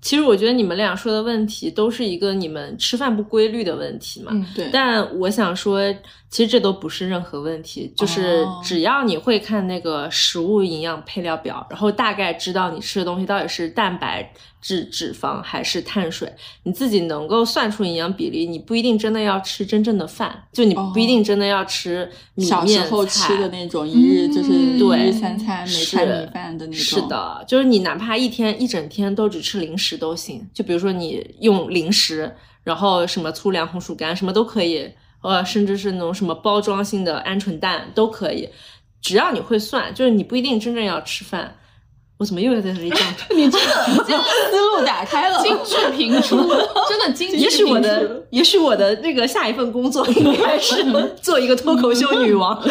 [0.01, 4.33] 其实我觉得你们俩说的问题都是一个你们吃饭不规律的问题嘛。
[4.35, 5.81] 嗯对，但我想说，
[6.33, 8.61] 其实这都不是任何问题，就是哦。
[8.65, 34.91] 只要你会看那个食物营养配料表，然后大概知道你吃的东西到底是蛋白质、脂肪还是碳水，你自己能够算出营养比例，你不一定真的要吃真正的饭，就你不一定真的要吃米小时面候菜吃的那种一日就是对一对日三餐每餐米饭的那种，是，的，就是你哪怕一天一整天都只吃零食都行，就比如说你用零食，然后什么粗粮、红薯干什么都可以，
[35.23, 38.49] 呃，甚至是那种什么包装性的鹌鹑蛋都可以，
[39.01, 41.57] 只要你会算，就是你不一定真正要吃饭。
[42.19, 43.01] 我怎么又在这里讲？
[43.37, 46.37] 你这个思路打开了，精致评出，
[46.89, 50.85] 真的精致也许我的，也许我的那个下一份工作应该是
[51.21, 52.63] 做一个脱口秀女王。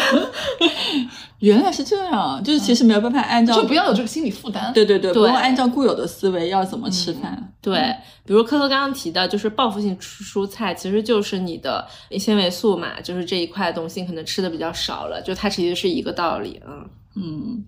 [1.42, 4.72] 原来是这样，就是其实没有办法按照就不要有这个心理负担。
[4.72, 7.52] 对对对，对不用按照固有的思维要怎么吃饭。
[7.60, 11.86] 对，比如科科刚刚提的，就是报复性吃蔬菜，其实就是你的
[12.18, 16.88] 纤维素嘛，就是这一块东西可能吃的比较少了，就它其实是一个道理，嗯。
[17.14, 17.62] 嗯，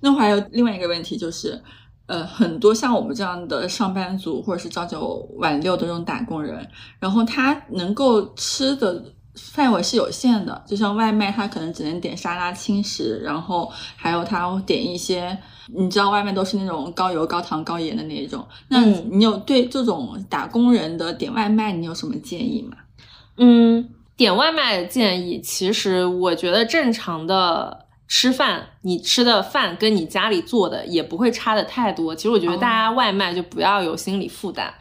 [0.00, 1.60] 那我还有另外一个问题就是，
[2.06, 6.66] 呃，很多像我们这样的上班族或者是朝九晚六的这种打工人，
[6.98, 9.04] 然后他能够吃的
[9.36, 15.36] 范围是有限的，就像外卖，他可能只能点沙拉、轻食，然后还有他点一些，
[15.74, 18.46] 你知道外卖都是那种高油、高糖、高盐的那种。
[18.68, 22.76] 那嗯你有对这种打工人的点外卖，你有什么建议吗？
[23.36, 32.14] 嗯，点外卖的建议，其实我觉得正常的吃饭，你吃的饭跟你家里做的也不会差的太多。
[32.14, 34.72] 其实我觉得大家外卖就不要有心理负担。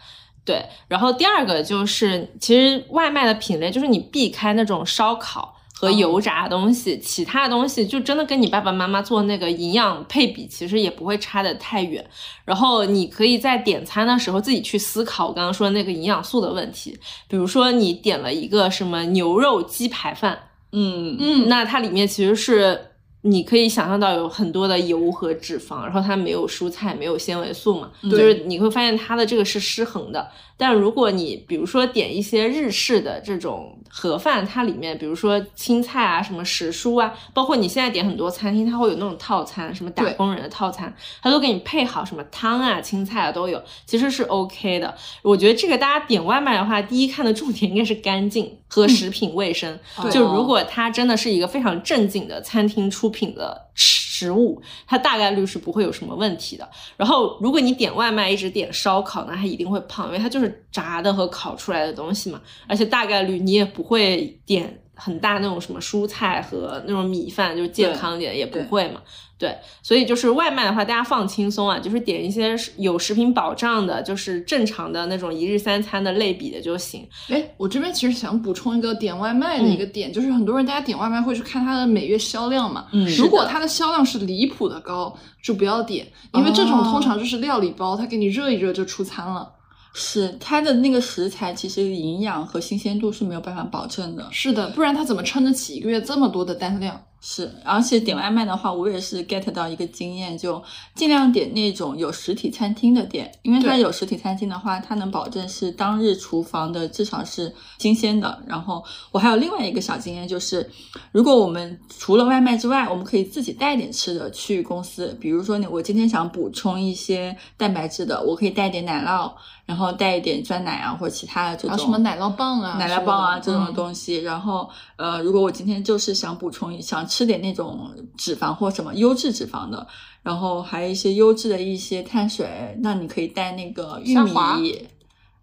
[0.45, 12.05] 对，然后第二个就是，其实外卖的品类就是你避开那种烧烤和油炸的东西，其他的东西就真的跟你爸爸妈妈做那个营养配比，其实也不会差的太远。
[12.45, 16.95] 然后你可以在点餐的时候自己去思考我刚刚说的那个营养素的问题，
[17.27, 20.37] 比如说你点了一个什么牛肉鸡排饭，
[20.71, 22.91] 嗯嗯，那它里面其实是
[23.28, 30.30] 你可以想象到有很多的油和脂肪，然后它没有蔬菜，没有纤维素嘛，嗯就是你会发现它的这个是失衡的。
[30.57, 44.95] 但如果你比如说点一些日式的这种盒饭，它里面比如说青菜啊、什么时蔬啊，包括你现在点很多餐厅，它会有那种套餐，什么打工人的套餐，它都给你配好什么汤啊、青菜啊都有，其实是 OK 的。
[45.21, 49.77] 我觉得这个大家点外卖的话，第一看的重点应该是干净和食品卫生。
[50.01, 53.67] 对就如果它真的是一个非常正经的餐厅出品的
[54.16, 56.70] 食物，它大概率是不会有什么问题的。
[56.95, 62.39] 然后，如果你点外卖一直点烧烤，那它一定会胖，因为它就是炸的和烤出来的东西嘛。
[62.68, 69.01] 而且大概率你也不会点很大那种什么蔬菜和那种米饭，就是健康一点也不会嘛。
[69.38, 77.05] 对，所以就是外卖的话，大家放轻松啊，就是点一些有食品保障的，就是正常的那种一日三餐的类比的就行。
[77.27, 82.88] 哎，我这边其实想补充一个点外卖的一个点，就是很多人大家点外卖会去看它的每月销量嘛。
[82.93, 85.13] 嗯如果它的销量是离谱的高，
[85.43, 89.51] 就不要点，因为这种通常就是料理包，它给你热一热就出餐了。
[89.97, 94.27] 是它的那个食材，其实营养和新鲜度是没有办法保证的。
[94.29, 97.01] 是的，不然它怎么撑得起一个月这么多的单量？
[97.22, 100.63] 是，而且点外卖的话，我也是 get 到一个经验，就
[100.95, 108.41] 尽量点那种有实体餐厅的店，因为它有实体餐厅的话，它能保证是当日厨房的至少是新鲜的。
[108.47, 110.68] 然后我还有另外一个小经验，就是
[111.11, 119.32] 如果我们除了外卖之外，我们可以自己带点吃的去公司，比如说你我今天想补充一些蛋白质的，我可以带点奶酪，
[119.66, 123.66] 然后带一点酸奶啊或者其他的这种什么奶酪棒啊、奶酪棒啊这种。
[123.76, 124.18] 东西。
[124.18, 129.86] 然后呃，如果我今天就是想补充一想吃点那种脂肪或什么优质脂肪的，
[130.24, 134.88] 然后还有一些优质的一些碳水，那你可以带那个玉米。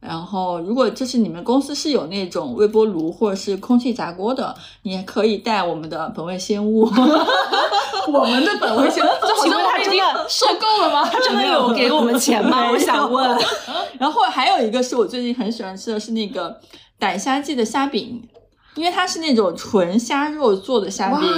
[0.00, 4.52] 然后，如果就是你们公司是有那种微波炉或者是空气炸锅的，
[4.82, 6.82] 你也可以带我们的本味鲜物。
[8.12, 11.04] 我们的本味鲜物，这好请像问他真的受够了吗？
[11.08, 12.68] 他真的有给我们钱吗？
[12.74, 13.38] 我想问。
[13.96, 16.60] 然后还有一个是我最近很喜欢吃的是那个
[16.98, 18.20] 傣虾记的虾饼，
[18.74, 21.28] 因为它是那种纯虾肉做的虾饼，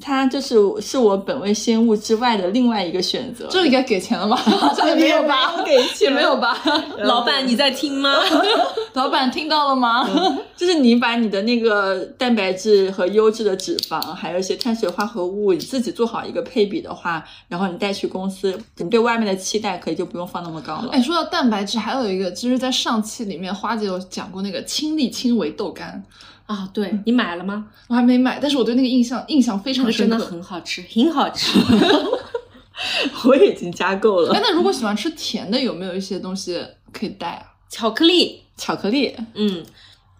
[0.00, 3.48] 它就是是我本味鲜物之外的另外一个选择。
[3.50, 4.38] 这应该给钱了吗？
[4.96, 5.62] 没有吧？
[5.64, 6.56] 给钱没有吧？
[7.02, 8.14] 老板，你在听吗？
[8.94, 10.08] 老板听到了吗？
[10.56, 20.90] 就是你把你的那个蛋白质和优质的脂肪，还有一些碳水化合物，你自己做好一个配比的话，然后你带去公司，你对外面的期待可以就不用放那么高了。
[20.92, 26.02] 哎，说到蛋白质，还有一个，就是，在上期里面，花姐有讲过那个亲力亲为豆干，
[26.46, 27.66] 啊，对你买了吗？
[27.88, 30.32] 我还没买，但是我对那个印象印象非常那真的深刻。
[30.32, 31.58] 很好吃，很好吃。
[33.24, 37.42] 我已经加购了哎，那如果喜欢吃甜的，有没有一些东西可以带啊？
[37.70, 39.64] 巧克力，巧克力，嗯，美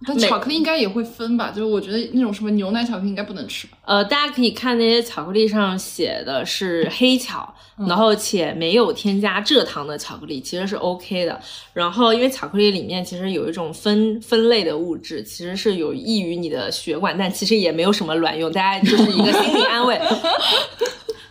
[0.04, 1.50] 但巧克力应该也会分吧？
[1.50, 3.78] 就是我觉得那种什么牛奶巧克力应该不能吃吧？
[3.86, 7.54] 呃，大家可以看那些巧克力上写的是黑巧，
[7.88, 11.40] 然后且没有添加蔗糖的巧克力，其实是 OK 的。
[11.72, 19.98] 然后因为巧克力里面其实有一种分分类的物质，其实是有益于你的血管，但其实也没有什么卵用，大家就是一个心理安慰。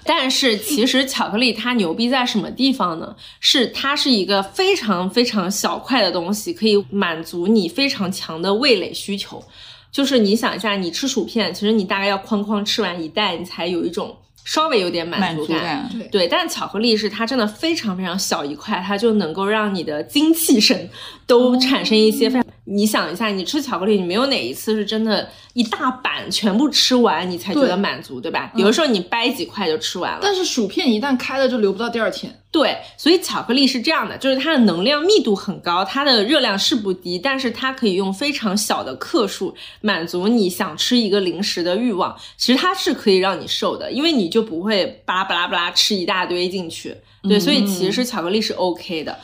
[0.05, 3.15] 但是其实巧克力它牛逼在什么地方呢？
[3.39, 9.43] 是它是一个非常非常小块的东西，可以满足你非常强的味蕾需求。
[9.91, 15.57] 就是你想一下，你吃薯片，其实你大概要哐哐吃完一袋，你才有一种稍微有点满满足感。
[15.57, 15.89] 足感。
[15.93, 20.89] 对，对，但巧克力是它真的非常非常小一块，它就能够让你的精气神
[21.25, 22.44] 都产生一些非常。
[22.65, 28.51] 你想一下，你吃巧克力，你没有哪一次是真的一大板全部吃完，你才觉得满足，对吧？
[28.55, 30.19] 有的时候你掰几块就吃完了。
[30.21, 32.41] 但是薯片一旦开了就留不到第二天。
[32.51, 42.15] 对，所以巧克力是这样的，就是它的能量密度很高，它的热量是不低，但是它可以用非常小的克数满足你想吃一个零食的欲望。
[42.37, 46.95] 其实它是可以让你瘦的，因为你就不会巴拉巴拉巴拉吃一大堆进去。
[47.23, 49.17] 对，所以其实巧克力是 OK 的。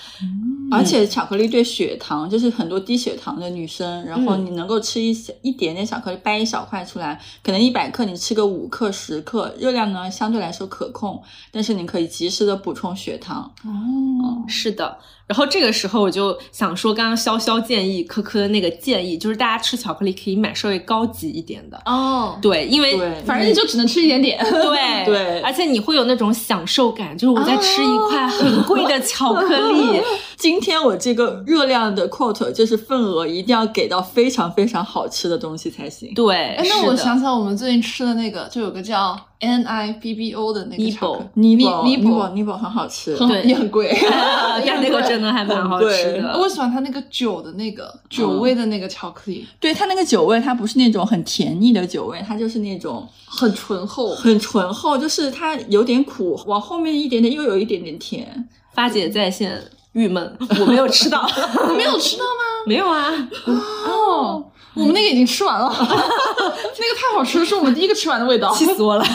[0.72, 4.46] 而且巧克力对血糖，就是很多低血糖的女生，然后嗯。
[4.46, 13.54] 你能够吃一小一点点巧克力，掰一小块出来，可能一百克你吃个五克十克，热量呢相对来说可控，但是你可以及时的补充血糖。
[13.64, 14.98] 哦，是的，
[15.32, 21.82] 然后这个时候我就想说，刚刚潇潇建议科科的那个建议，就是大家吃巧克力可以买稍微高级一点的。
[21.86, 24.38] 哦，对，因为，反正你就只能吃一点点。
[24.44, 30.02] 对对而且你会有那种享受感，就是我在吃一块很贵的巧克力。
[30.36, 36.14] 今天我这个热量的 quote 就是份额一定要给到非常非常好吃的东西才行。
[36.14, 43.92] 对，哎，那我想起来，我们最近吃的那个，就有个叫 N I B B O 的那个 Nibo 巧克力尼尼泊尼泊尼泊尼泊很好吃，对 也很贵，
[44.66, 46.38] 但那个真的还蛮好吃的。
[46.40, 54.10] 我喜欢它那个酒的那个酒味的那个巧克力，对它那个酒味，它不是那种很甜腻的酒味，它就是那种很醇厚。
[54.16, 58.48] 很醇厚，就是它有点苦，往后面一点点又有一点点甜。
[58.74, 59.62] 发姐在线
[59.94, 61.30] 郁闷，我没有吃到，
[61.70, 62.64] 你没有吃到吗？
[62.66, 63.12] 没有啊。
[63.88, 68.54] 哦，我们那个已经吃完了， 那个太好吃了，是我们第一个吃完的味道。
[68.54, 69.06] 气死我了！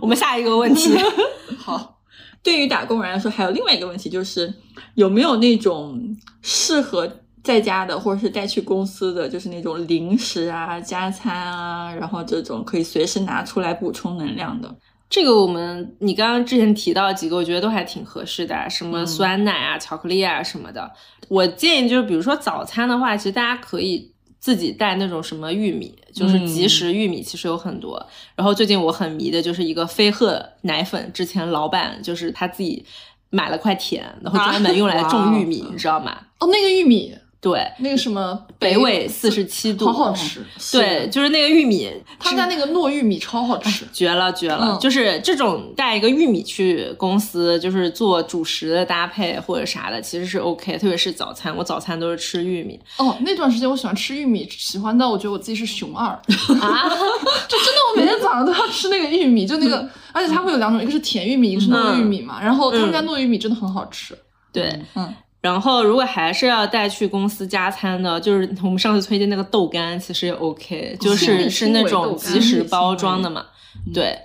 [0.00, 0.90] 我们下一个问题，
[1.58, 1.98] 好，
[2.42, 4.52] 对于打工人来说，还有另外一个问题就是
[4.94, 7.10] 有没有那种适合
[7.42, 14.74] 在家的，或者是带去公司的，就是那种零食啊、加餐啊，然后这种可以随时拿出来补充能量的。
[15.08, 20.90] 这个我们你刚刚之前提到几个，我觉得都还挺合适的，什么酸奶啊、巧克力啊什么的。
[21.28, 24.12] 我建议就是，比如说早餐的话，其实大家可以
[24.46, 28.00] 自己带那种什么玉米，就是即食玉米，其实有很多。
[28.36, 32.84] 然后最近我很迷的就是一个飞鹤奶粉，之前老板就是他自己
[33.30, 36.16] 买了块田，然后专门用来种玉米，哇你知道吗？
[36.38, 40.44] 哦，那个玉米，对，那个什么北纬四十七度，好好吃。
[40.72, 43.86] 对，就是那个玉米，他们家那个糯玉米超好吃。
[43.92, 44.76] 绝了绝了！
[44.76, 56.06] 嗯就是这种带一个玉米去公司，就是做主食的搭配或者啥的，其实是 OK，特别是早餐，我早餐都是吃玉米哦，那段时间我喜欢吃玉米，喜欢到我觉得我自己是熊二，
[56.60, 56.88] 啊。
[57.48, 62.42] 就真的我每天早上都要吃那个玉米，就那个，而且它会有两种，一个是甜玉米，一个是糯玉米嘛。
[62.42, 64.16] 然后他们家糯玉米真的很好吃。
[64.52, 65.14] 对，嗯，
[65.46, 73.46] 然后如果还是要带去公司加餐的，就是我们上次推荐那个豆干，其实也 OK，就是是那种即食包装的嘛。
[73.94, 74.18] 对，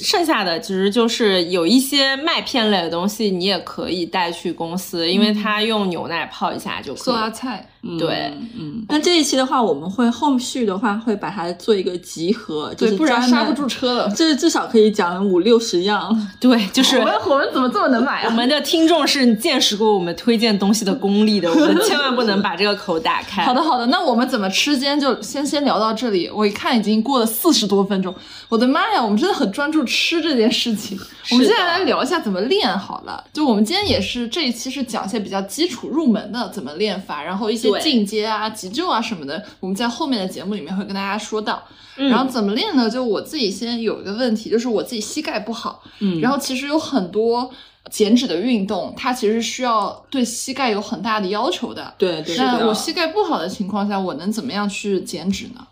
[0.00, 7.02] 剩下的其实就是有一些麦片类的东西，你也可以带去公司，因为它用牛奶泡一下就可以。
[7.04, 7.68] 酸菜，
[7.98, 14.12] 对，嗯，那这一期的话，我们会后续的话会把它做一个集合，就对，是不然刹不住，车了。
[14.16, 16.10] 这至少可以讲五六十样。
[16.40, 18.26] 对，就是我们我们怎么这么能买啊？
[18.26, 23.44] 我们的听众是见识过我们推荐东西的功力的，我们千万不能把这个口打开。
[23.44, 24.72] 好的，好的，那我们怎么吃？
[24.72, 26.28] 今天就先先聊到这里。
[26.34, 28.12] 我一看已经过了四十多分钟，
[28.48, 30.98] 我的妈呀，我们真的很专注吃这件事情。
[31.30, 33.22] 我们接下来聊一下怎么练好了。
[33.32, 41.62] 就我们今天也是这一期是讲一些比较基础入门的怎么练法，然后一些进阶啊、急救啊什么的，我们在后面的节目里面会跟大家说到。
[41.96, 42.90] 嗯然后怎么练呢？
[42.90, 47.48] 就我自己先有一个问题，就是我自己膝盖不好，嗯然后其实有很多
[47.88, 51.94] 减脂的运动，它其实需要对膝盖有很大的要求的。
[51.96, 55.64] 对对那我膝盖不好的情况下，我能怎么样去减脂呢？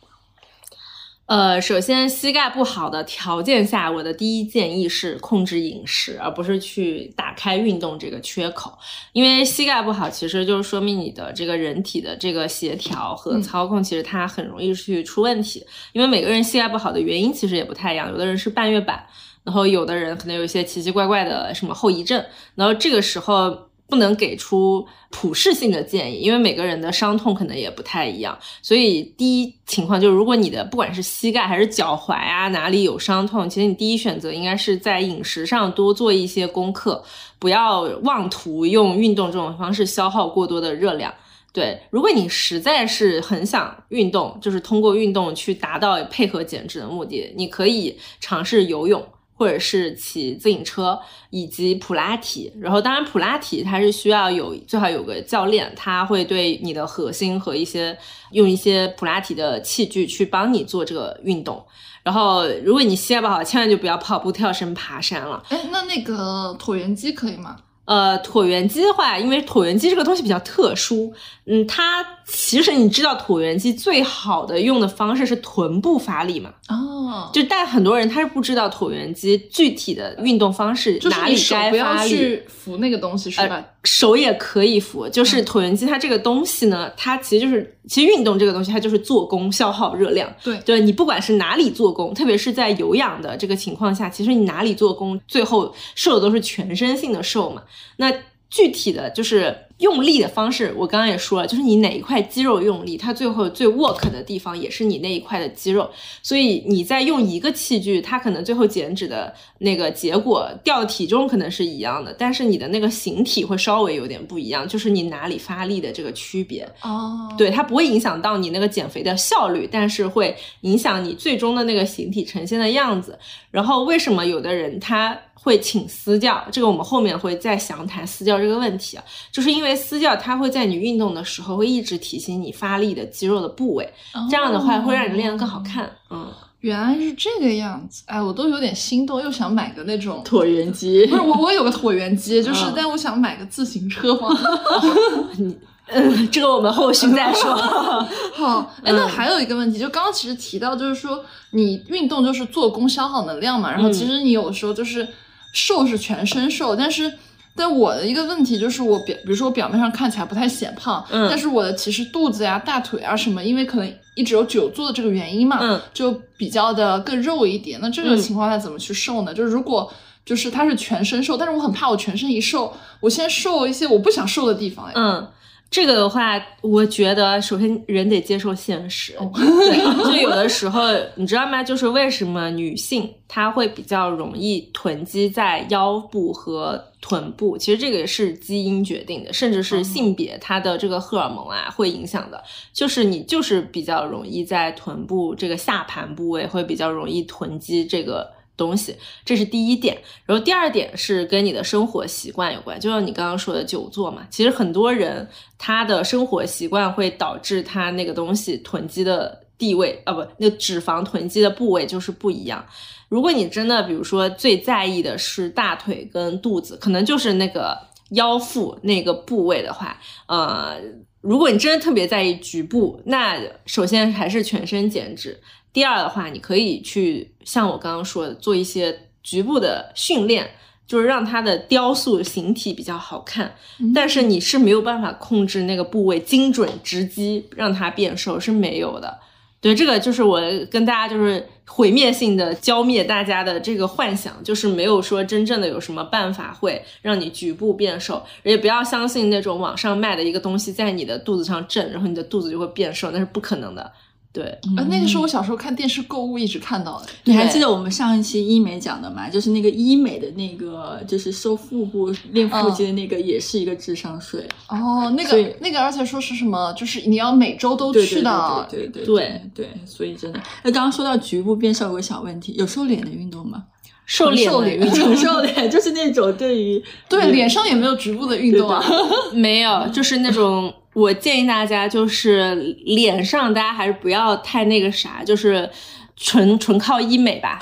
[1.27, 8.77] 呃，首先膝盖不好的条件下，我的第一建议是控制饮食，而不是去打开运动这个缺口。
[9.13, 15.65] 因为膝盖不好，其实就是说明你的这个人体的这个协调和操控，其实它很容易去出问题。
[15.93, 19.07] 因为每个人膝盖不好的原因其实也不太一样，有的人是半月板，
[19.45, 22.23] 然后有的人可能有一些奇奇怪怪的什么后遗症，
[22.57, 23.72] 然后这个时候。
[23.93, 28.39] 不能给出普适性的建议，因为每个人的伤痛可能也不太一样。
[28.63, 37.05] 所以第一情况就是，如果你的不管是膝盖还是脚踝啊哪里有伤痛，其实你第一选择应该是在饮食上多做一些功课，
[37.39, 41.13] 不要妄图用运动这种方式消耗过多的热量。
[41.53, 49.07] 对，如果你实在是很想运动，就是通过运动去达到配合减脂的目的，你可以尝试游泳。
[49.43, 50.97] 或者是骑自行车，
[51.31, 52.53] 以及普拉提。
[52.61, 57.99] 然后，当然普拉提它是需要有最好有个教练，他会对你的核心和一些
[58.31, 61.61] 用一些普拉提的器具去帮你做这个运动。
[62.05, 65.43] 然后，如果你膝盖不好，千万就不要跑步、跳绳、爬山了。
[65.49, 67.57] 哎，那那个椭圆机可以吗？
[67.85, 71.13] 呃，椭圆机的话，因为椭圆机这个东西比较特殊，
[71.47, 76.51] 嗯，它其实你知道椭圆机最好的用的方式是臀部发力嘛？
[76.69, 81.79] 哦，就但很多人他是不知道椭圆机具体的运动方式哪里该发力。
[81.79, 83.57] 要去扶那个东西是吧？
[83.57, 90.33] 呃，手也可以扶，就是嗯椭圆机它这个东西呢，它其实就是其实运动这个东西，它就是做功消耗热量。
[90.45, 97.61] 对对你不管是哪里做功，特别是在有氧的这个情况下，其实你哪里做功，最后瘦的都是全身性的瘦嘛。
[97.97, 98.13] 那
[98.51, 105.91] 具体的就是用力的方式，我刚刚也说了，就是你哪一块肌肉用力，它最后最 work 的地方也是你那一块的肌肉。
[106.23, 116.69] 所以你在用一个器具，它可能最后减脂的那个结果掉体重可能是一样的，但是你的那个形体会稍微有点不一样，就是你哪里发力的这个区别。
[116.83, 123.19] 哦，对，它不会影响到你那个减肥的效率，但是会影响你最终的那个形体呈现的样子。
[123.51, 133.93] 然后为什么有的人他会请私教，这个我们后面会再详谈私教这个问题啊，就是因为私教他会在你运动的时候会一直提醒你发力的肌肉的部位，
[134.31, 135.91] 这样的话会让你练得更好看。
[136.11, 140.23] 嗯，原来是这个样子，哎，我都有点心动，又想买个那种。
[140.25, 144.29] 椭圆机不是我，我有个椭圆机，就是，嗯但我想买个自行车嘛。
[145.95, 147.53] 嗯，这个我们后续再说。
[148.33, 155.07] 好，哎，那还有一个问题，就刚刚其实提到，就是说你运动就是做功消耗能量嘛，然后其实你有时候就是
[155.53, 157.13] 瘦是全身瘦，但是。
[157.55, 167.79] 但我的一个问题就是，我表，比如说我表面上看起来不太显胖，嗯但是我的其实肚子呀、大腿啊什么，因为可能一直有久坐的这个原因嘛，嗯就比较的更肉一点。
[167.83, 169.35] 那这个嗯情况下怎么去瘦呢？
[169.35, 169.93] 就是如果
[170.25, 175.29] 就是它是全身瘦，但是我很怕我全身一瘦，我先瘦一些我不想瘦的地方，哎，嗯，
[175.73, 179.15] 这个的话，我觉得首先人得接受现实。
[179.35, 180.83] 对，就有的时候，
[181.15, 181.65] 你知道吗？
[181.65, 187.57] 就是为什么女性她会比较容易囤积在腰部和臀部？
[187.57, 192.45] 其实这个也是基因决定的，甚至是性别，它的这个荷尔蒙啊会影响的。
[192.75, 198.31] 就是你就是比较容易在臀部这个下盘部位会比较容易囤积这个。
[198.63, 198.95] 东西，
[199.25, 199.99] 这是第一点。
[200.25, 204.25] 然后第二点是跟你的生活习惯有关，就像你刚刚说的久坐嘛。
[204.31, 212.65] 其实很多人他的生活习惯会导致他那个东西囤积的地位啊，不，那脂肪囤积的部位就是不一样。
[213.09, 217.77] 如果你真的比如说最在意的是大腿跟肚子，可能就是那个
[218.11, 220.77] 腰腹那个部位的话，呃，
[221.21, 225.41] 如果你真的特别在意局部，那首先还是全身减脂。
[225.73, 230.51] 第二的话，你可以去像我刚刚说的，做一些局部的训练，
[230.87, 233.55] 就是让它的雕塑形体比较好看。
[233.95, 239.19] 但是你是没有办法控制那个部位精准直击，让它变瘦是没有的。
[239.63, 253.93] 对，这个就是我跟大家就是毁灭性的浇灭大家的这个幻想，就是没有说真正的有什么办法会让你局部变瘦，也不要相信那种网上卖的一个东西在你的肚子上震，然后你的肚子就会变瘦，那是不可能的。
[254.33, 254.45] 对，
[254.79, 257.07] 呃，那个是我小时候看电视购物一直看到的。
[257.25, 259.29] 你还记得我们上一期医美讲的吗？
[259.29, 264.49] 就是那个医美的那个，就是收腹部练腹肌的那个，也是一个智商税。
[264.69, 268.67] 哦，那个那个，而且说是什么，就是你要每周都去的。
[268.71, 270.41] 对对对对对，所以真的。
[270.63, 273.65] 那刚刚说到局部变瘦有个小问题，有瘦脸的运动吗？
[274.07, 278.83] 瘦脸瘦脸的运动 瘦脸就是那种对于对，脸上也没有局部的运动啊。
[279.33, 285.69] 没有，就是那种我建议大家就是脸上大家还是不要太那个啥，就是
[286.17, 287.59] 纯纯靠医美吧。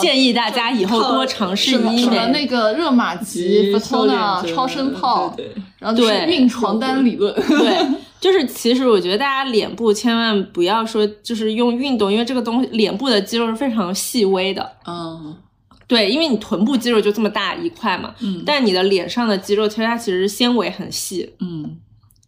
[0.00, 1.98] 建议大家以后多尝试医美。
[1.98, 7.34] 什么那个热玛吉、超声炮，对对然后就是对熨床单理论。
[7.34, 7.86] 对，
[8.20, 14.72] 就是其实我觉得大家脸部千万不要说就是用运动，因为这个东西脸部的肌肉是非常细微的。
[14.86, 15.36] 嗯
[15.88, 21.76] 对，因为你臀部肌肉就这么大一块嘛，嗯但你的脸上的肌肉其实它其实纤维很细，嗯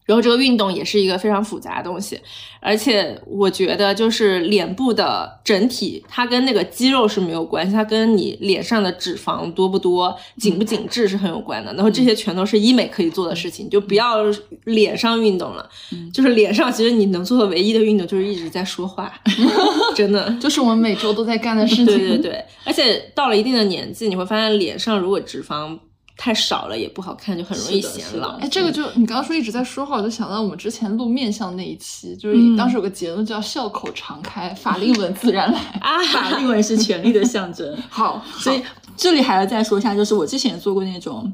[0.04, 2.20] 然后这个运动也是一个非常复杂的东西，
[2.60, 11.72] 而且我觉得就是脸部的整体，它跟那个肌肉是没有关系，它跟你脸上的脂肪多不多、紧不紧致是很有关的。
[11.74, 14.18] 然后这些全都是医美可以做的事情，就不要
[14.64, 15.68] 脸上运动了。
[16.12, 19.12] 就是脸上其实你能做的唯一的运动就是一直在说话，
[19.96, 20.30] 真的。
[20.40, 21.86] 就是我们每周都在干的事情。
[21.86, 25.78] 对对对，而且到了一定的年纪，你会发现脸上如果脂肪
[26.16, 28.36] 太少了也不好看，就很容易显老。
[28.38, 37.76] 哎，这个就你刚刚说一直在说话，我就想到我们之前录面相那一期，就是嗯当时有个结论叫“笑口常开，法令纹自然来 啊，法令纹是权力的象征。”。
[37.90, 38.62] 好，所以
[38.96, 41.32] 这里还要再说一下，就是我之前也做过那种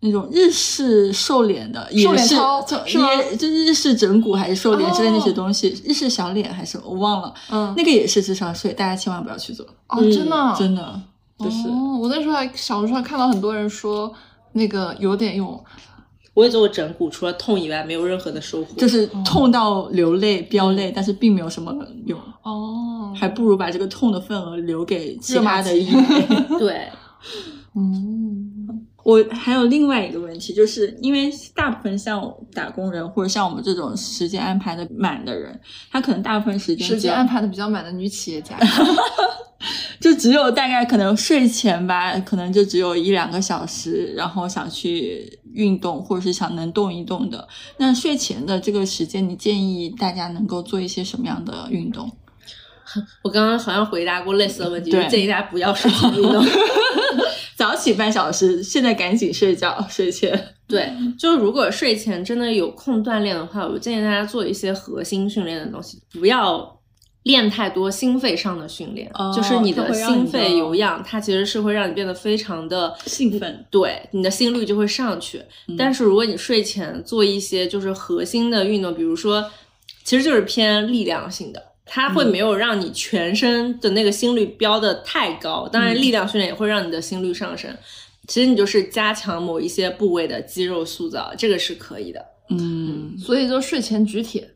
[0.00, 11.00] 那种日式瘦脸的，也瘦脸是操就是吗也就是日式整骨还是瘦脸之类那些哦东西，日式小脸还是我忘了，嗯，那个也是智商税，大家千万不要去做，哦，真的啊，真的
[11.38, 11.68] 就是。
[11.68, 14.12] 哦，我那时候还小时候还看到很多人说
[14.52, 15.62] 那个有点用，
[16.34, 18.74] 我也做过整骨，除了痛以外，没有任何的收获。
[18.76, 21.74] 就是痛到流泪、飙泪，但是并没有什么
[22.06, 26.02] 用，哦，还不如把这个痛的份额留给其他的医美。
[26.58, 26.88] 对，
[27.74, 28.47] 嗯，
[29.08, 35.58] 我还有另外一个问题，就是因为大部分像打工人或者像我们这种时间安排的满的人，
[35.90, 38.54] 他可能大部分时间时间安排的比较满的女企业家，
[39.98, 47.48] 就只有大概可能睡前吧，可能就只有一两个小时，然后想去运动或者是想能动一动的。
[47.78, 52.12] 那睡前的这个时间，你建议大家能够做一些什么样的运动？
[53.24, 56.44] 我刚刚好像回答过类似的问题，就建议大家不要睡前运动。
[57.58, 60.54] 早起半小时，现在赶紧睡觉， 睡前。
[60.68, 60.88] 对，
[61.18, 66.78] 就是如果睡前真的有空锻炼的话，我建议大家做一些核心训练的东西，不要
[67.24, 75.42] 练太多心肺上的训练，哦就是你的心肺有氧，它其实是会让你变得非常的兴奋，对，你的心率就会上去。
[75.76, 79.44] 但是如果你睡前做一些就是核心的运动，比如说，
[80.04, 81.60] 其实就是偏力量性的。
[81.88, 87.74] 它会没有让你全身的那个心率飙得太高，当然力量训练也会让你的心率上升。
[88.26, 92.24] 其实你就是加强某一些部位的肌肉塑造，这个是可以的。
[92.50, 94.54] 嗯，所以就睡前举铁。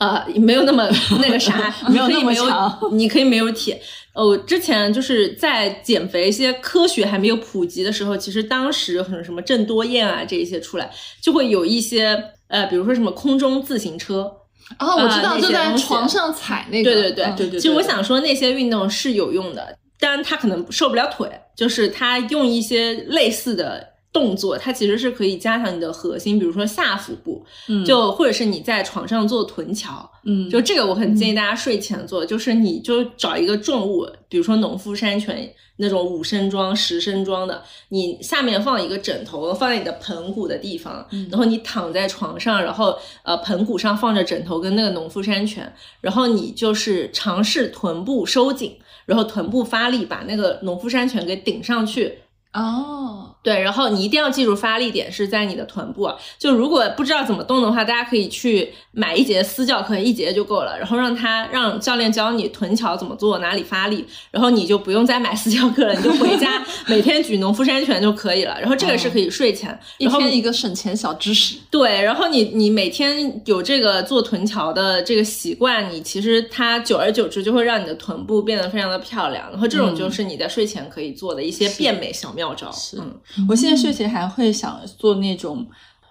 [0.00, 0.88] 呃，没有那么
[1.20, 3.80] 那个啥， 没有那么强，你可以没有铁。
[4.12, 10.90] 呃，我之前就是在减肥一些科学还没有普及的时候，其实当时很什么郑多燕啊这一些出来，
[11.22, 14.30] 就会有一些呃，比如说什么空中自行车，
[14.78, 16.92] 哦，我知道，就在床上踩那个。
[16.92, 27.84] 对对对嗯对对其实我想说那些运动是有用的，但他可能受不了腿，就是他用一些类似的动作，它其实是可以加强你的核心，比如说下腹部，嗯。
[27.84, 30.48] 就或者是你在床上做臀桥，嗯。
[30.48, 52.20] 就这个我很建议大家睡前做，就是你就找一个重物，比如说农夫山泉那种五升装、十升装的，你下面放一个枕头，放在你的盆骨的地方，然后你躺在床上，然后呃盆骨上放着枕头跟那个农夫山泉，然后你就是尝试臀部收紧，然后臀部发力，把那个农夫山泉给顶上去。
[52.52, 56.16] 哦，对，然后你一定要记住发力点是在你的臀部啊。
[56.38, 60.78] 就如果不知道怎么动的话，大家可以去买一节私教课，一节就够了。
[60.78, 68.58] 然后让他让教练教你臀桥怎么做，哪里发力，然后你就不用再买私教课了，你就回家 每天举农夫山泉就可以了。
[68.58, 71.56] 然后这个是可以睡前，一然后天一个省钱小知识。
[71.70, 79.50] 对，然后你你每天有这个做臀桥的这个习惯，你其实它久而久之就会让你的臀部变得非常的漂亮。
[79.50, 82.72] 然后这种就是你在睡前可以做的一些变美小妙招。
[82.72, 85.66] 是嗯，我现在睡前还会想做那种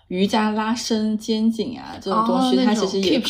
[0.07, 3.21] 瑜伽拉伸肩颈啊这种东西，它其实也。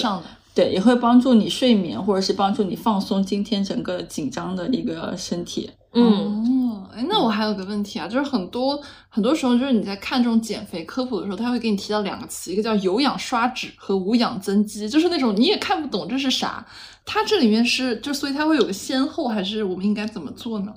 [0.56, 5.68] 对，也会帮助你睡眠，或者是帮助你放松今天整个紧张的一个身体。
[5.94, 8.80] 嗯，哦，哎，那我还有个问题啊，就是很多
[9.10, 16.64] 很多时候，就是你在看这种减肥科普的时候，他会给你提到两个词，一个叫有氧刷脂和无氧增肌，就是那种你也看不懂这是啥。
[17.04, 20.72] 它这里面是就所以它会有个先后，还是我们应该怎么做呢？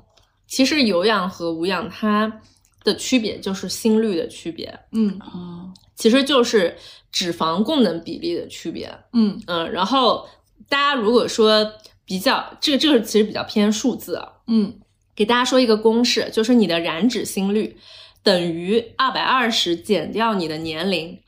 [0.46, 2.40] 其实有氧和无氧它
[2.86, 6.74] 的区别就是心率的区别，嗯哦，其实就是
[7.10, 8.96] 脂肪供能比例的区别。
[9.12, 9.38] 嗯。
[9.46, 10.26] 嗯，然后
[10.68, 11.72] 大家如果说
[12.06, 14.80] 比较这个这个其实比较偏数字啊，嗯。
[15.14, 17.78] 给大家说一个公式，就是你的燃脂心率
[18.22, 21.18] 等于二百二十减掉你的年龄，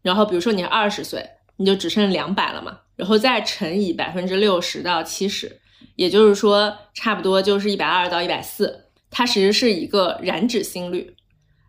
[0.00, 1.28] 然后比如说你是二十岁，
[1.58, 5.60] 你就只剩两百了嘛，然后再乘以百分之六十到七十，
[5.96, 8.81] 也就是说差不多就是一百二到一百四，
[9.12, 11.14] 它其实是一个燃脂心率。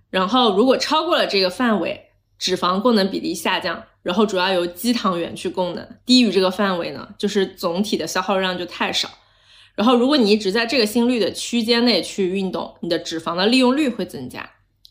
[0.09, 9.07] 然后如果超过了这个范围，脂肪供能比例下降，然后主要由肌糖原去供能，低于这个范围呢，就是总体的消耗量就太少。
[9.75, 14.47] 然后，如果你一直在这个心率的区间内去运动，你的脂肪的利用率会增加。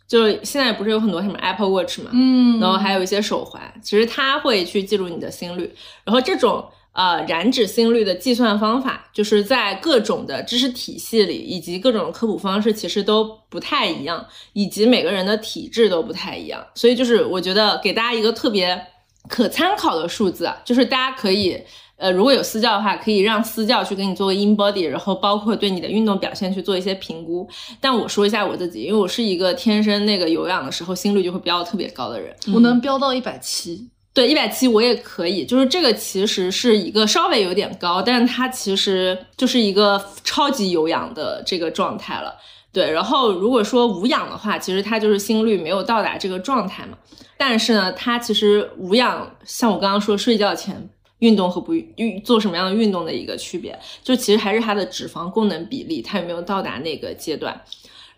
[0.09, 5.72] 就现在不是有很多什么 Apple Watch 嘛，嗯，然后还有一些手环，其实它会去记录你的心率。
[6.05, 16.64] 然后这种呃燃脂心率的计算方法，就是在各种的知识体系里以及各种科普方式，其实都不太一样，以及每个人的体质都不太一样。
[16.74, 18.86] 所以就是我觉得给大家一个特别
[19.28, 21.62] 可参考的数字啊，就是大家可以。
[21.99, 27.49] 呃，如果有私教的话，可以让私教去给你做个 in body，然后包括对你的运动表现去做一些评估。
[27.80, 33.88] 但我说一下我自己，因为我是一个天生那个有氧的时候心率就会飙得特别高的人，我能飙到一百七。
[34.15, 42.37] 对，一百七我也可以，就是这个其实是一个稍微有点高，但是它其实就是一个超级有氧的这个状态了。
[42.71, 46.99] 对，然后如果说无氧的话，其实它就是心率没有到达这个状态嘛。
[47.39, 50.89] 但是呢，它其实无氧，像我刚刚说睡觉前
[51.21, 57.59] 运动和不运做什么样的运动的一个区别，就其实还是它的脂肪供能比例，它有没有到达那个阶段。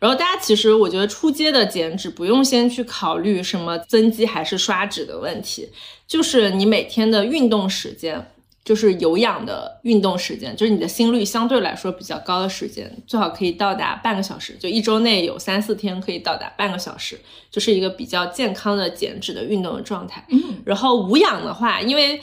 [0.04, 5.66] 然后大家其实我觉得初阶的减脂不用先去考虑什么增肌还是刷脂的问题，
[6.06, 8.30] 就是你每天的运动时间，
[8.62, 17.18] 就是有氧的运动时间，就是你的心率相对来说比较高的时间，最好可以到达半个小时，就一周内有三四天可以到达半个小时，
[17.50, 20.22] 就是一个比较健康的减脂的运动的状态。
[20.28, 22.20] 嗯然后无氧的话，因为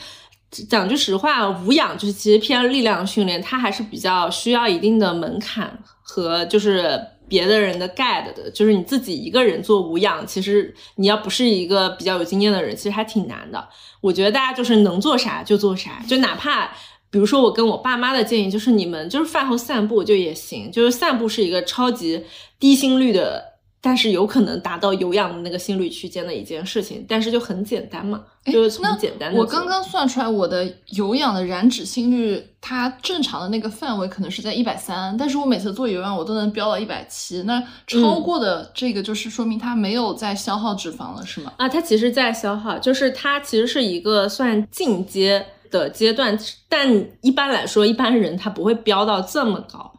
[0.68, 7.00] 讲句实话，无氧就是其实偏力量训练，它还是比较需要一定的门槛和就是
[7.32, 13.66] 别的人的 guide 的，就是你自己一个人做无氧，其实你要不是一个比较有经验的人，其实还挺难的。
[14.02, 16.70] 我觉得大家就是能做啥就做啥，就哪怕。
[17.10, 22.22] 比如说，我跟我爸妈的建议就是，你们就是饭后散步就也行，就是散步是一个超级
[22.58, 23.51] 低心率的
[23.84, 41.52] 但是有可能达到有氧的那个心率区间的一件事情，但是就很简单嘛，就是从简单的我刚刚算出来，我的有氧的燃脂心率，它正常的那个范围可能是在一百三，但是我每次做有氧我都能飙到一百七，那超过的这个就是说明它没有在消耗脂肪了，是吗？
[41.56, 49.92] 啊，它其实在消耗，就是它其实是一个算进阶的阶段，但一般来说，一般人他不会飙到这么高。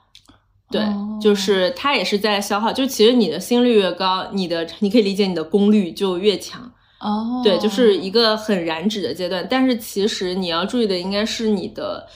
[0.73, 6.71] 对，哦就是它也是在消耗，就其实你的心率越高，你的你可以理解你的功率就越强。
[6.99, 9.45] 哦，对，就是一个很燃脂的阶段。
[9.49, 12.07] 但是其实你要注意的应该是你的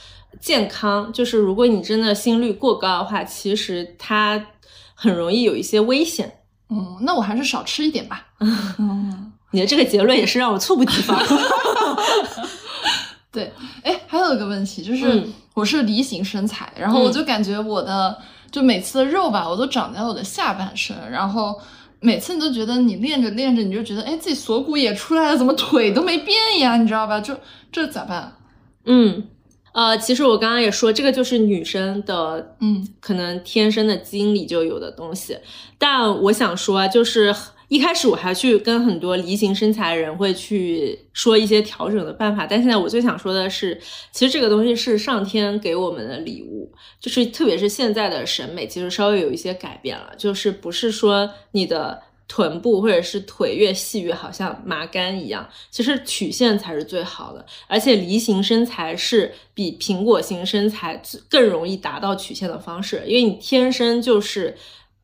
[0.41, 4.43] 健康，就是如果你真的心率过高的话，其实它
[4.95, 6.39] 很容易有一些危险。
[6.70, 8.28] 嗯，那我还是少吃一点吧。
[8.80, 11.22] 嗯，你的这个结论也是让我猝不及防。
[13.32, 13.53] 对，
[13.84, 18.16] 哎，还有一个问题就是，嗯我是梨形身材，然后我就感觉我的、
[18.51, 21.59] 就每次的肉吧，我都长在我的下半身，然后
[21.99, 26.77] 每次你都觉得你练着练着，你就觉得哎自己锁骨也出来了，怎么腿都没变呀？
[26.77, 27.19] 你知道吧？
[27.19, 27.35] 就
[27.71, 28.33] 这咋办？
[28.85, 29.27] 嗯，
[29.73, 35.37] 呃，其实我刚刚也说，这个就是女生的，嗯，可能天生的基因里就有的东西。
[35.77, 37.35] 但我想说啊，就是
[37.68, 43.80] 一开始我还去跟很多梨形身材的人会去说一些调整的办法，但现在我最想说的是，
[44.11, 52.03] 其实这个东西是上天给我们的礼物，就是特别是现在的审美，其实稍微有一些改变了，就是不是说你的。
[52.30, 64.57] 臀部或者是腿越细越好像麻杆一样，其实曲线才是最好的，而且梨形身材是比苹果型身材更容易达到曲线的方式，因为你天生就是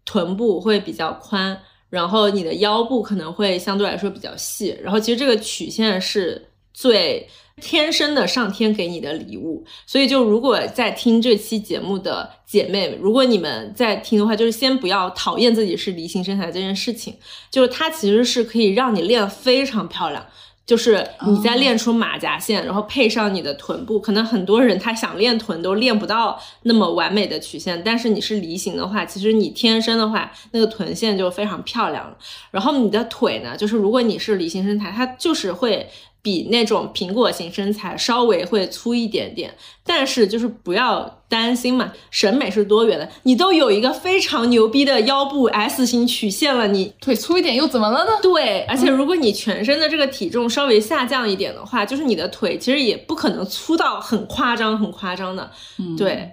[0.03, 1.57] 臀部会比较宽，
[1.93, 7.29] 然后你的腰部可能会相对来说比较细，然后其实这个曲线是最
[7.61, 17.15] 天生的上天给你的礼物，所以就如果在听这期节目的姐妹，如果你们在听的话，就是先不要讨厌自己是梨形身材这件事情，
[17.51, 20.25] 就是它其实是可以让你练非常漂亮。
[20.65, 32.17] 就是你再练出马甲线，然后配上你的臀部，可能很多人他想练臀都练不到那么完美的曲线，但是你是梨形的话，其实你天生的话，那个臀线就非常漂亮了。
[32.51, 35.89] 然后你的腿呢，就是如果你是梨形身材，它就是会
[36.23, 39.53] 比那种苹果型身材稍微会粗一点点，
[39.83, 48.11] 但是就是不要担心嘛，审美是多元的，你都有一个非常牛逼的腰部 S 型曲线了，你腿粗一点又怎么了呢？
[48.21, 55.51] 对，而且如果你全身的这个体重稍微下降一点的话，就是你的腿其实也不可能粗到很夸张、很夸张的。
[55.77, 56.31] 嗯，对，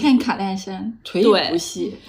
[0.00, 1.94] 看卡戴珊腿对也不细，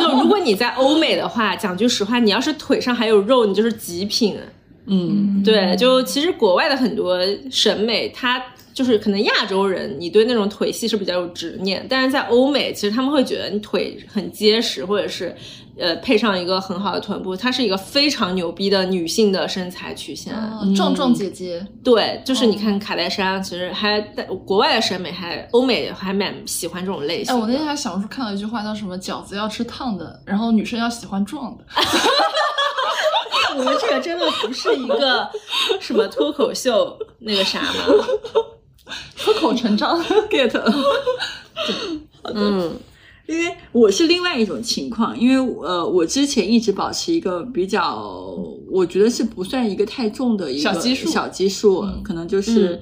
[0.00, 4.38] 就如果你在欧美的话，讲句实话，你要是腿上还有肉，你就是极品。
[4.86, 7.18] 嗯，对，就其实国外的很多
[7.50, 15.34] 审美，它就是可能亚洲人，你对那种腿细是比较有执念，但是在欧美，其实他们会觉得你腿很结实，或者是
[15.78, 20.34] 呃配上一个很好的臀部，它是一个非常牛逼的女性的身材曲线。
[20.34, 27.34] 哦壮壮姐姐，对，就是你看卡戴珊，其实还在国外的审美还欧美还蛮喜欢这种类型。
[27.38, 31.64] 我那天还小红书看到一句话，叫什么“饺子要吃烫的”，然后女生要喜欢壮的。
[33.56, 35.28] 我们这个真的不是一个
[35.80, 37.72] 什么脱口秀那个啥吗？
[39.18, 40.72] 脱口成章 get 了。
[42.34, 42.76] 嗯
[43.26, 48.32] 因为我是另外一种情况，因为呃，我之前一直保持一个比较，
[48.76, 52.80] 我觉得是不算一个太重的一个小基数小基数，嗯可能就是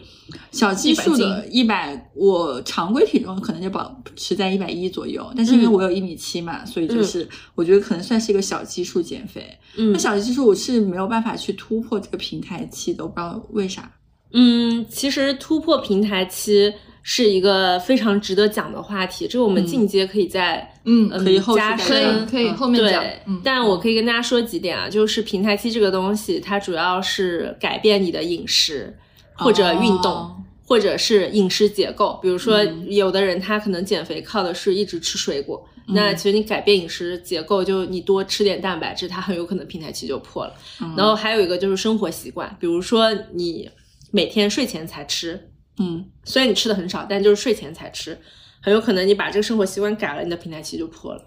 [0.51, 9.47] 小基数的100一百，我常规体重可能就保持在一百一左右，但是因为嗯我有一米七嘛，所以就是我觉得可能算是一个小基数减肥。
[9.77, 13.91] 嗯那小基数我是没有办法去突破这个平台期的，我不知道为啥。
[14.33, 16.73] 嗯，其实突破平台期
[17.05, 22.27] 是一个非常值得讲的话题，这个我们嗯进阶可以在嗯嗯可以后加再可以深。
[22.27, 23.05] 可以后面讲
[23.45, 28.93] 但我可以跟大家说几点啊，就是平台期这个东西，它主要是改变你的饮食
[29.35, 30.13] 或者运动。
[30.13, 30.37] 哦
[30.67, 40.55] 或者是饮食结构，比如说嗯有的人他可能减肥靠的是一直吃水果，那其实你改变饮食结构，就你多吃点蛋白质，它很有可能平台期就破了。
[40.81, 43.69] 嗯然后还有一个就是生活习惯，比如说你
[44.11, 48.19] 每天睡前才吃，嗯虽然你吃的很少，但就是睡前才吃，
[48.63, 51.25] 很有可能你把这个生活习惯改了，你的平台期就破了。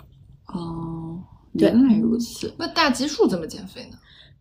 [0.48, 1.20] 哦，
[1.54, 2.54] 原来如此。
[2.58, 3.98] 那大基数怎么减肥呢？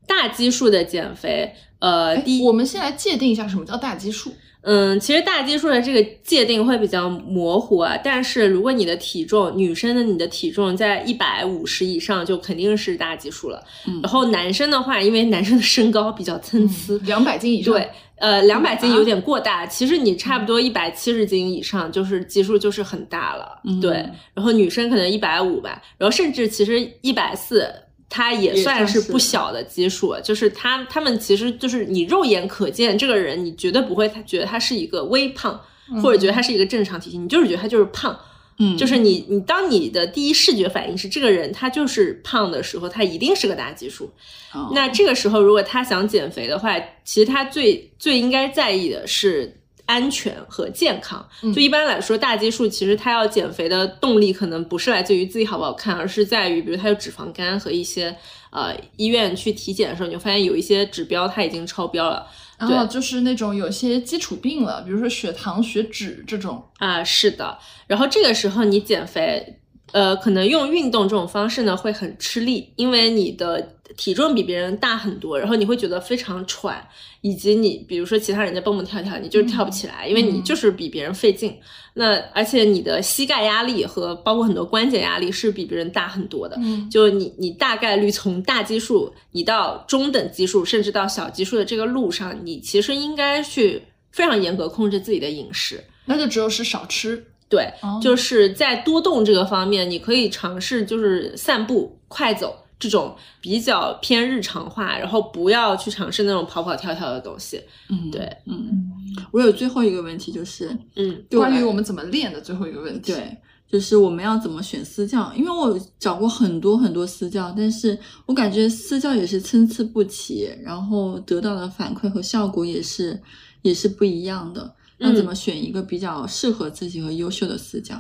[0.06, 4.32] 大基数的减肥，呃，哎第一，我们先来界定一下什么叫大基数。
[4.68, 13.62] 嗯，其实大基数的这个界定会比较模糊啊，但是如果你的体重，女生的你的体重在一百五十以上，就肯定是大基数了。
[13.86, 23.60] 嗯然后男生的话，因为男生的身高比较参差，两百斤以上，对，呃，两百斤有点过大，其实你差不多一百七十斤以上，就是基数就是很大了。
[23.62, 23.92] 嗯对，
[24.34, 27.72] 然后女生可能一百五吧，然后甚至其实一百四。
[28.08, 35.60] 它也也算算是是不小的基数，就是他他们其实就是你肉眼可见这个人，你绝对不会他觉得他是一个微胖，
[36.02, 38.18] 或者觉得他是一个正常体型，你就是觉得他就是胖。
[38.58, 44.10] 嗯，就是你你当你的第一视觉反应是这个人他就是胖的时候，他一定是个大基数。
[44.52, 49.60] 哦那这个时候如果他想减肥的话，其实他最最应该在意的是。
[49.86, 58.14] 安全和健康，就一般来说，大基数其实他要减肥的动力可能不是来自于自己好不好看，而是在于比如他有脂肪肝和一些
[58.50, 62.26] 呃医院去体检的时候，你就发现有一些指标他已经超标了。
[62.58, 66.64] 然后就是那种有些基础病了，比如说血糖、血脂这种。
[66.78, 67.58] 啊，是的。
[67.86, 69.58] 然后这个时候你减肥，
[69.96, 73.66] 呃，可能用运动这种方式呢会很吃力，因为你的
[73.96, 76.86] 体重比别人大很多，然后你会觉得非常喘，
[77.22, 81.56] 以及你比如说其他人在蹦蹦跳跳，你就是跳不起来，因为你就是比别人费劲。
[81.94, 86.58] 那而且你的膝盖压力和包括很多关节压力是比别人大很多的。
[86.60, 93.82] 嗯就你你大概率从大基数你到中等基数，甚至到小基数的这个路上，你其实应该去
[94.12, 95.82] 非常严格控制自己的饮食。
[96.04, 97.24] 那就只有是少吃。
[97.48, 107.62] 对，哦就是在多动这个方面，你可以尝试就是散步、快走这种比较偏日常化，然后不要去尝试那种跑跑跳跳的东西。
[107.88, 108.90] 嗯，对，嗯，
[109.30, 113.12] 我有最后一个问题就是，嗯关于我们怎么练的最后一个问题。
[113.12, 113.36] 对，
[113.70, 115.32] 就是我们要怎么选私教？
[115.34, 123.18] 因为我找过很多很多私教，但是我感觉私教也是参差不齐，然后得到的反馈和效果也是
[123.62, 124.74] 也是不一样的。
[124.98, 127.94] 那怎么选一个比较适合自己和优秀的私教？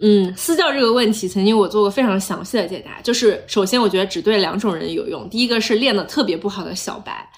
[0.00, 3.00] 嗯，私教这个问题，曾经我做过非常详细的解答。
[3.02, 5.28] 就是首先，我觉得只对两种人有用。
[5.28, 7.28] 第一个是练得特别不好的小白，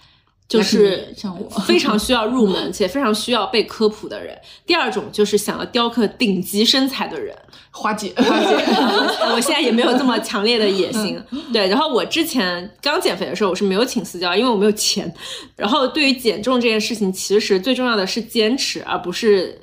[0.50, 4.36] 就是像我非常需要入门且非常需要被科普的人。
[4.66, 7.34] 第二种就是想要雕刻顶级身材的人。
[7.72, 8.46] 花姐，花姐，
[9.32, 11.22] 我现在也没有这么强烈的野心。
[11.52, 15.14] 对，然后我之前刚减肥的时候，我是没有请私教，因为我没有钱。
[15.54, 19.56] 然后对于减重这件事情，其实最重要的是坚持，而不是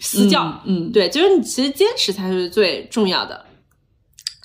[0.00, 0.60] 私教。
[0.64, 3.44] 嗯，嗯，对，就是你其实坚持才是最重要的。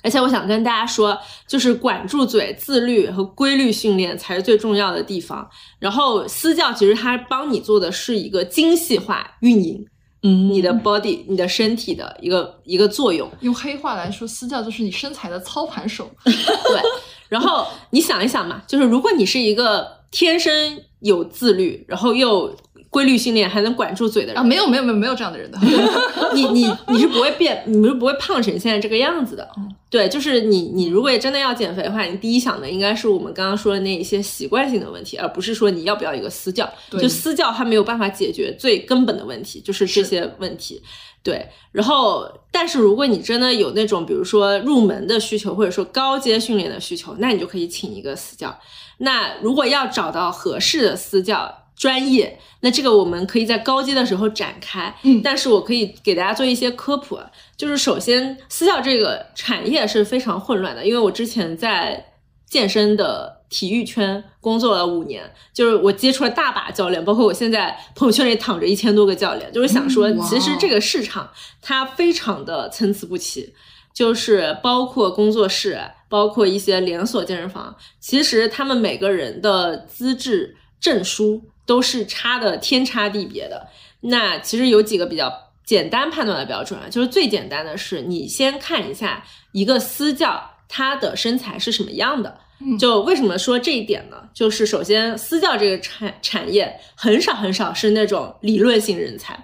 [0.08, 5.46] 而且我想跟大家说，就是管住嘴、自律和规律训练才是最重要的地方。
[5.78, 9.86] 然后私教其实它帮你做的是一个精细化运营
[10.22, 13.30] 嗯，你的 body、你的身体的一个一个作用。
[13.40, 16.10] 用黑话来说，私教就是你身材的操盘手。
[16.24, 16.82] 对，
[17.28, 22.56] 然后你想一想嘛，就是如果你是一个天生有自律，然后又
[22.90, 25.58] 规律训练，还能管住嘴的人，啊，没有没有没有没有这样的人的。
[26.34, 29.46] 你你你是不会变，你是不会胖成现在这个样子的。
[29.90, 36.68] 对，就是你你如果真的要减肥的话，你第一想的应该是我们刚刚说的那一些习惯性的问题，而不是说你要不要一个私教。
[36.90, 40.82] 对就私教它没有办法解决最根本的问题，就是这些问题。
[41.22, 48.58] 对，然后但是如果你真的有那种比如说入门的需求，或者说高阶训练的需求，那你就可以请一个私教。
[48.98, 51.64] 那如果要找到合适的私教。
[51.78, 55.22] 专业，那这个我们可以在高阶的时候展开，嗯。
[55.22, 62.12] 但是我可以给大家做一些科普，啊就是首先私教这个产业是非常混乱的，因为我之前在
[62.46, 71.30] 健身的体育圈工作了五年，就是我接触了大把教练，包括我现在朋友圈里躺着一千多个教练，就是想说，其实这个市场
[71.62, 73.54] 它非常的参差不齐，
[73.94, 83.68] 就是包括工作室，包括一些连锁健身房，其实他们每个人的资质证书都是差的天差地别的。
[84.00, 85.30] 那其实有几个比较
[85.64, 92.40] 简单判断的标准啊，就是最简单的是你先看一下一个私教他的身材是什么样的。
[92.60, 94.16] 嗯就为什么说这一点呢？
[94.34, 99.38] 就是首先私教这个产产业很少很少是那种理论性人才，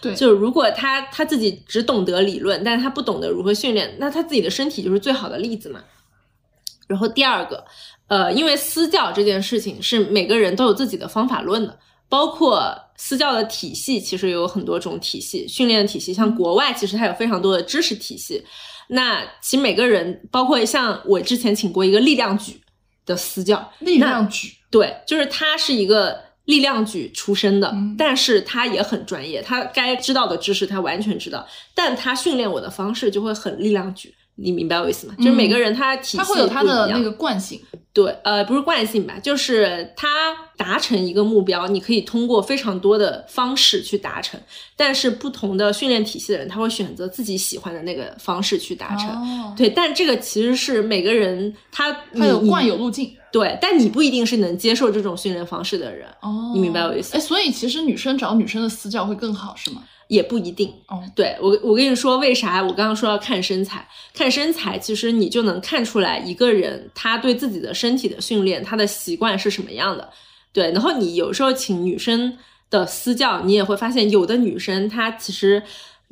[0.00, 5.80] 对，就是如果他他自己只懂得理论，但是他不懂得如何训练，那他自己的身体就是最好的例子嘛。
[6.86, 7.64] 然后第二个，
[8.12, 11.78] 呃，因为私教这件事情是每个人都有自己的方法论的，
[12.10, 18.44] 包括私教的体系，其实有很多种体系，训练的体系，像国外其实它有非常多的知识体系。
[18.88, 22.60] 那其实每个人，包括像我之前请过一个力量举
[23.06, 24.52] 的私教，力量举。
[24.70, 35.14] 对，就是他是一个力量举出身的，嗯但是他也很专业，他该知道的知识他完全知道，但他训练我的方式就会很力量举，你明白我意思吗？
[35.18, 37.60] 就是每个人他体系它会有它不一样的那个惯性，
[37.94, 40.08] 对，呃，不是惯性吧，就是他
[40.56, 44.40] 达成一个目标，你可以通过非常多的方式去达成，
[44.76, 49.08] 但是不同的训练体系的人，他会选择自己喜欢的那个方式去达成。
[49.10, 53.14] 哦，对，但这个其实是每个人他他有惯有路径。
[53.30, 56.06] 对，但你不一定是能接受这种训练方式的人。
[56.20, 59.82] 哦你明白我意思哎，所以其实女生找女生的私教会更好，是吗？
[60.12, 60.68] 也不一定。
[60.88, 62.62] 哦，对我，我跟你说为啥？
[62.62, 70.06] 我刚刚说要看身材，看身材，其实你就能看出来一个人他对自己的身体的训练，他的习惯是什么样的。
[70.52, 72.36] 对，然后你有时候请女生
[72.68, 75.62] 的私教，你也会发现有的女生她其实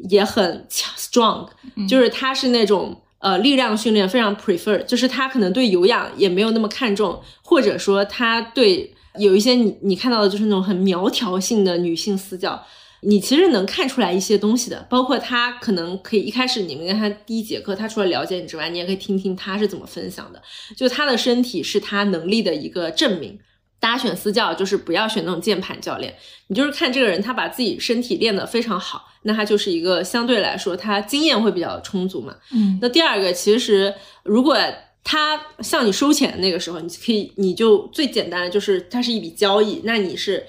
[0.09, 1.46] 也很强 strong，
[1.86, 12.64] 就是她是那种呃力量训练非常 prefer，就是她可能对有氧也没有那么看重，或者说她对有一些你你看到的就是那种很苗条性的女性私教。
[13.03, 20.42] 你其实能看出来一些东西的，包括他可能可以一开始你们跟他第一节课，他除了了解你之外，你也可以听听他是怎么分享的。
[20.76, 23.38] 就他的身体是他能力的一个证明。
[23.78, 26.14] 大家选私教就是不要选那种键盘教练，
[26.48, 32.36] 你就是看这个人他把自己身体练得非常好，那他就是一个相对来说他经验会比较充足嘛。
[32.53, 34.55] 嗯那第二个，其实如果
[35.03, 40.44] 他向你收钱的那个时候，你可以你就最简单的就是它是一笔交易，那你是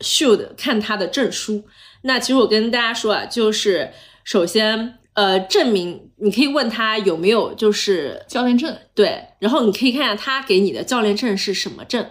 [0.00, 1.64] should 看他的证书。
[2.06, 3.90] 那其实我跟大家说啊，就是
[4.24, 12.06] 首先呃证明你可以问他有没有就是教练证，对，然后你可以看下他给你的教练证是什么证，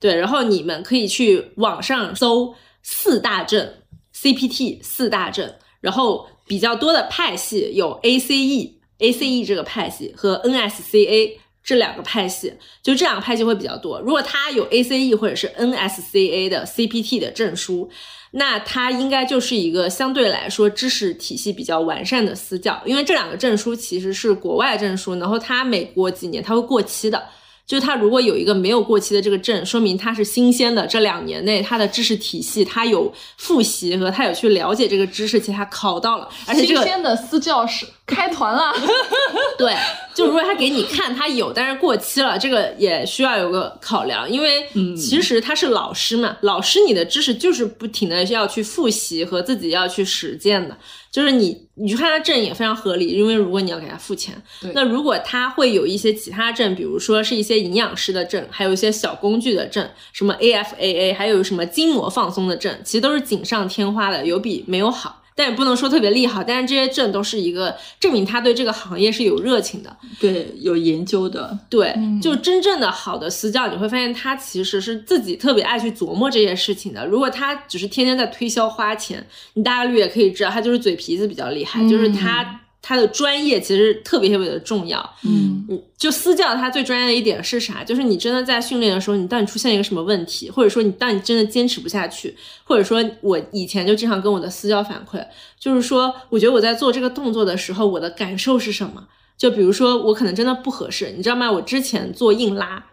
[0.00, 3.72] 对，然后你们可以去网上搜四大证
[4.14, 14.00] ，CPT 四大证，然后比较多的派系有 ACE，ACE 这个派系和 NSCA 这两个派系，就这两个派系会比较多。
[14.00, 17.88] 如果他有 ACE 或者是 NSCA 的 CPT 的证书，
[18.32, 27.22] 那它应该就是一个相对来说知识体系比较完善的私教，因为这两个证书其实是国外证书，然后它每过几年它会过期的。
[27.70, 30.84] 就是他如果有一个没有过期的这个证，说明他是新鲜的。
[30.88, 38.74] 这两年内他的知识体系，他有复习和他有去了解这个知识，且他考到了，而且这个新鲜的私教是开团了，
[39.56, 39.72] 对，
[40.12, 44.66] 就如果他给你看他有，但是过期了，这个也需要有个考量，因为
[44.96, 50.76] 其实他是老师嘛，老师你的知识就是不停的要去复习和自己要去实践的，
[51.10, 54.40] 就是你你去看他证也非常合理，因为如果你要给他付钱，
[54.74, 65.19] 那如果他会有一些其他证，比如说是一些营养师的证，还有一些小工具的证，什么 AFAA，还有什么筋膜放松的证，其实都是锦上添花的，有比没有好。
[65.40, 69.96] 但也不能说特别利好，但是这些证都是一个证明他对这个行业是有热情的。
[70.20, 77.06] 对，有研究的，对，嗯就真正的好的私教，你会发现他其实是自己特别爱去琢磨这些事情的。
[77.06, 84.98] 如果他只是天天在推销花钱，你大概率也可以知道他就是嘴皮子比较厉害，就是他他的专业其实特别特别的重要。
[85.24, 87.84] 嗯，嗯，就私教他最专业的一点是啥？
[87.84, 95.24] 就是你真的在训练的时候，你当你出现一个什么问题，或者说你当你真的坚持不下去，或者说我以前就经常跟我的私教反馈，
[95.58, 99.06] 就是说我觉得我在做这个动作的时候，我的感受是什么？
[99.36, 101.50] 就比如说我可能真的不合适，你知道吗？
[101.50, 102.86] 我之前做硬拉。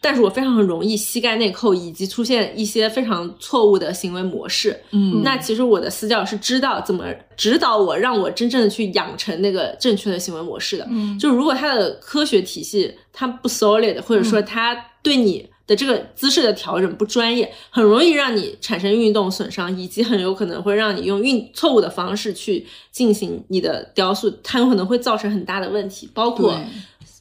[0.00, 4.80] 但是我非常容易膝盖内扣，以及出现一些非常错误的行为模式。
[4.92, 7.04] 嗯那其实我的私教是知道怎么
[7.36, 10.86] 指导我，让我真正的去养成那个正确的行为模式的。
[10.90, 26.64] 嗯就如果他的科学体系它不 solid，或者说他对你的这个姿势的调整不专业，很容易让你产生运动损伤，以及很有可能会让你用运错误的方式去进行你的雕塑，它有可能会造成很大的问题，包括对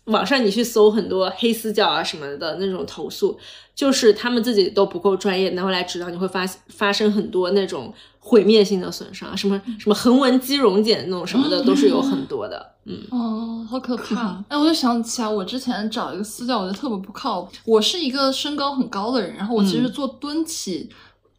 [0.09, 3.37] 网上你去搜很多黑私教啊什么的那种投诉，
[3.73, 12.73] 就是他们自己都不够专业，然后来指导，你会发发生很多那种毁灭性的损伤，什么什么横纹肌溶解那种什么的，都是有很多的。
[12.85, 14.43] 嗯，哦，好可怕！
[14.47, 17.51] 哎，我就想起来，我之前找一个私教，我觉得特别不靠谱。
[17.65, 20.89] 我是一个身高很高的人，然后我其实做蹲起、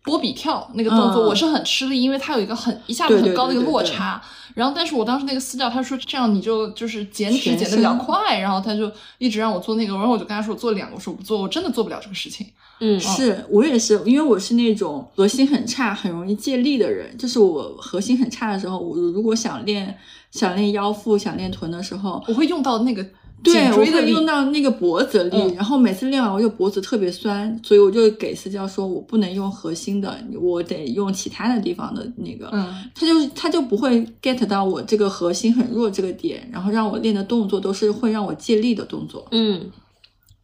[0.04, 4.22] 波比跳那个动作，嗯我是很吃力，因为它有一个很一下子很高的一个对对对落差。
[4.60, 12.46] 然后，但是我当时那个私教他说这样你就就是减脂减的比较快，然后他就一直让我做那个，然后我就跟他说我做两个，我说我不做，我真的做不了这个事情。
[12.80, 17.16] 嗯，是我也是，因为我是那种核心很差、很容易借力的人。
[17.16, 19.96] 就是我核心很差的时候，我如果想练
[20.30, 23.02] 想练腰腹、想练臀的时候，我会用到那个
[23.42, 32.50] 对，我会用到那个脖子力，嗯然后每次练完我就脖子特别酸，所以我就给私教说我不能用核心的，我得用其他的地方的那个。
[32.52, 39.26] 嗯他就他就不会 get 到我这个核心很弱这个点，然后让我练的动作都是会让我借力的动作。
[39.30, 39.70] 嗯，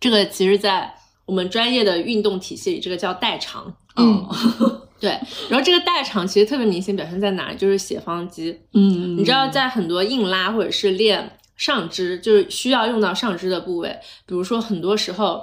[0.00, 0.94] 这个其实，在
[1.26, 3.74] 我们专业的运动体系里，这个叫代偿。
[3.96, 4.26] 嗯
[4.98, 5.10] 对，
[5.50, 7.58] 然后这个代偿其实特别明显表现在哪里？
[7.58, 8.58] 就是斜方肌。
[8.72, 13.88] 嗯，你知道，在很多硬拉或者是练上肢，就是需要用到上肢的部位，
[14.26, 15.42] 比如说很多时候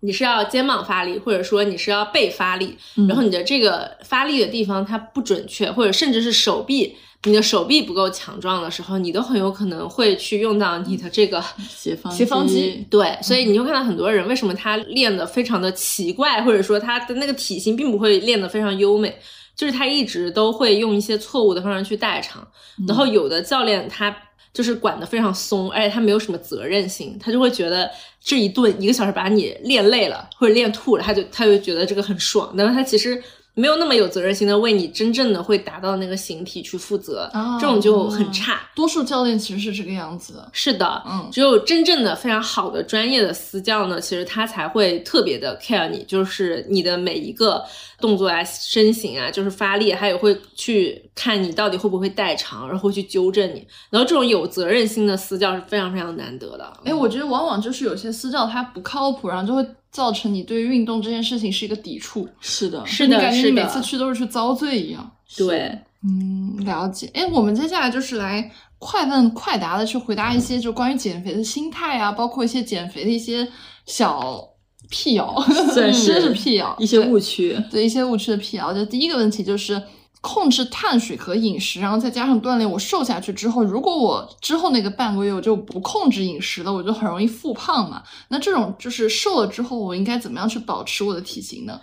[0.00, 3.08] 你是要肩膀发力，或者说你是要背发力，嗯。
[3.08, 6.96] 然后你的这个发力的地方它不准确，或者甚至是手臂。
[7.26, 19.16] 你的手臂不够强壮的时候，你都很有可能会去用到你的这个斜方斜方肌对，所以你会看到很多人为什么他练得非常的奇怪，或者说他的那个体型并不会练得非常优美，
[19.56, 22.46] 就是他一直都会用一些错误的方式去代偿，
[22.86, 24.14] 然后有的教练他
[24.54, 27.90] 就是管得非常松，而且他没有什么责任心，他就会觉得
[28.22, 33.22] 这一顿一个小时把你练累了或者练吐了，他就他就觉得这个很爽，但是他其实。
[33.56, 38.60] 没有那么有责任心的为你真正的会达到那个形体去负责，哦这种就很差。
[38.74, 40.48] 多数教练其实是这个样子的。
[40.52, 47.64] 是的，嗯只有真正的非常好的专业的私教呢，其实他才会特别的 care 你，就是你的每一个
[48.04, 53.66] 动作啊、身形啊，就是发力，还有会去看你到底会不会代偿，然后会去纠正你。
[53.88, 56.70] 然后这种有责任心的私教是非常非常难得的。
[56.84, 65.10] 哎，我觉得往往就是有些私教他不靠谱，然后就会造成你对运动这件事情是一个抵触，是的，是的，你感觉，你每次去都是去遭罪一样。
[65.38, 65.78] 对。
[66.06, 67.10] 嗯，了解。
[67.14, 73.48] 哎，我们接下来就是来快问快答的去回答一些就关于减肥的心态啊，包括一些减肥的一些
[73.86, 74.46] 小
[74.90, 75.40] 辟谣，
[75.72, 77.56] 算是真是辟谣，一些误区。
[77.70, 78.72] 对一些误区的辟谣。
[78.72, 79.82] 就第一个问题就是
[80.20, 88.02] 控制碳水和饮食，然后再加上锻炼，我瘦下去之后，如果我之后那个半个月我就不控制饮食了，我就很容易复胖嘛。
[88.28, 91.80] 那这种就是瘦了之后，我应该怎么样去保持我的体型呢？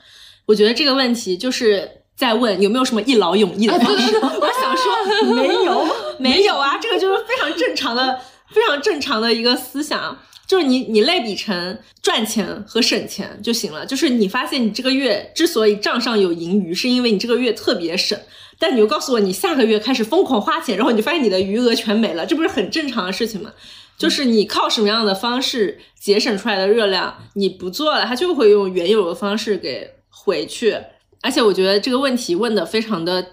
[0.47, 4.15] 我觉得这个问题就是在问有没有什么一劳永逸的方式。
[4.17, 5.87] 我想说 没有，
[6.17, 8.19] 没有啊，这个就是非常正常的、
[8.49, 10.17] 非常正常的一个思想。
[10.51, 13.85] 就是你，你类比成赚钱和省钱就行了。
[13.85, 18.19] 就是你发现你这个月之所以账上有盈余，是因为你这个月特别省，
[18.59, 23.53] 但你又告诉我你下个月开始疯狂花钱，然后你就发现你的余额全没了，这不是很正常的事情吗？
[23.97, 30.75] 就是你靠什么样的方式节省出来的热量，你不做了，它就会用原有的方式给回去。
[31.21, 33.25] 而且我觉得这个问题问的非常的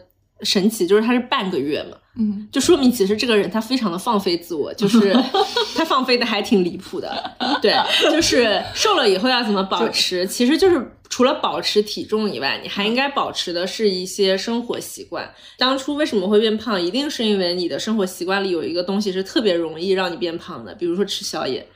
[0.42, 5.12] 神奇，就是他是半个月嘛，嗯，就说明其实这个人他非常的放飞自我，就是
[5.74, 7.30] 他放飞的还挺离谱的。
[7.60, 7.74] 对，
[8.10, 15.28] 就是瘦了以后要怎么保持，其实就是除了保持体重以外，你还应该保持的是一些生活习惯。
[15.56, 21.66] 当初为什么会变胖，一定是因为你的生活习惯里有一个东西是特别容易让你变胖的，比如说吃宵夜。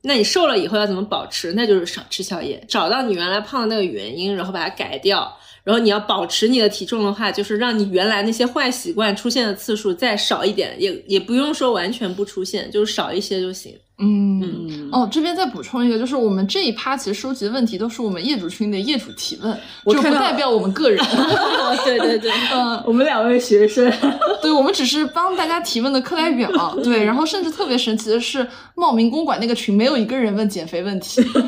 [0.00, 1.52] 那你瘦了以后要怎么保持？
[1.52, 5.36] 那就是少吃宵夜，找到你原来胖的那个原因，然后把它改掉。
[5.64, 13.74] 然后你要保持你的体重的话，就是让你原来那些坏习惯出现的次数再少一点，也也不用说完全不出现，就是少一些就行。
[14.00, 19.52] 嗯嗯，哦，这边再补充一个，就是我们这一趴其实收集的问题都是我们业主群的业主提问，
[19.86, 21.04] 就不代表我们个人。
[21.84, 23.92] 对对对，嗯，我们两位学生，
[24.40, 26.48] 对，我们只是帮大家提问的课代表。
[26.84, 31.42] 对，然后甚至特别神奇的是，茂名公馆那个群没有一个人问减肥问题，就是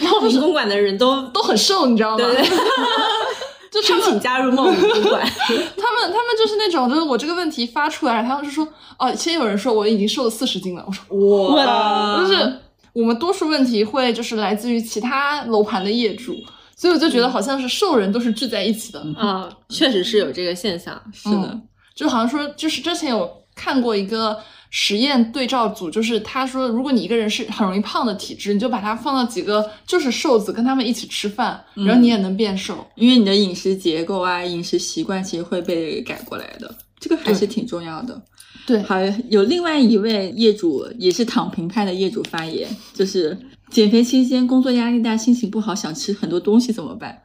[0.00, 2.16] 茂名公馆的人都都很瘦，你知道吗？
[2.16, 2.42] 对对，
[3.70, 5.22] 就申请加入茂名公馆。
[5.26, 8.66] 他们他们就是那种，就是我这个问题发出来，他们就说，
[8.98, 12.60] 哦，先有人说我已经瘦了四十斤了，我说哇就是
[12.92, 16.34] 我们多数问题会就是来自于其他楼盘的业主，
[16.76, 19.00] 所以我就觉得好像是瘦人都是聚在一起的。
[19.16, 21.00] 啊，确实是有这个现象。
[21.12, 21.62] 是的嗯，
[21.94, 24.38] 就好像说，就是之前有看过一个
[24.70, 32.86] 实验对照组，就是他说，如果你一个人是很容易胖的体质，你就把他放到几个就是瘦子，跟他们一起吃饭，然后你也能变瘦。
[32.94, 38.20] 因为你的饮食结构啊、饮食习惯其实会被改过来的，这个还是挺重要的。
[38.66, 38.96] 对好，
[39.30, 43.36] 有另外一位业主也是躺平派的业主发言，就是
[43.70, 47.22] 减肥期间工作压力大，心情不好，想吃很多东西怎么办？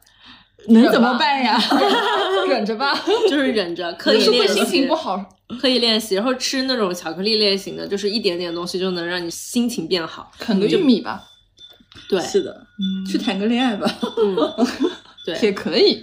[0.68, 1.58] 能怎么办呀？
[2.48, 2.94] 忍着吧，
[3.28, 5.24] 就是忍着，刻就是会意练习，心情不好。
[5.60, 10.32] 刻意练习，然后吃那种巧克力类型的，就是一点点东西就能让你心情变好。
[10.38, 11.22] 啃个玉米吧，
[12.08, 12.66] 对，是的，
[13.10, 13.86] 去谈个恋爱吧。
[14.16, 14.36] 嗯，
[15.26, 16.02] 对，也可以。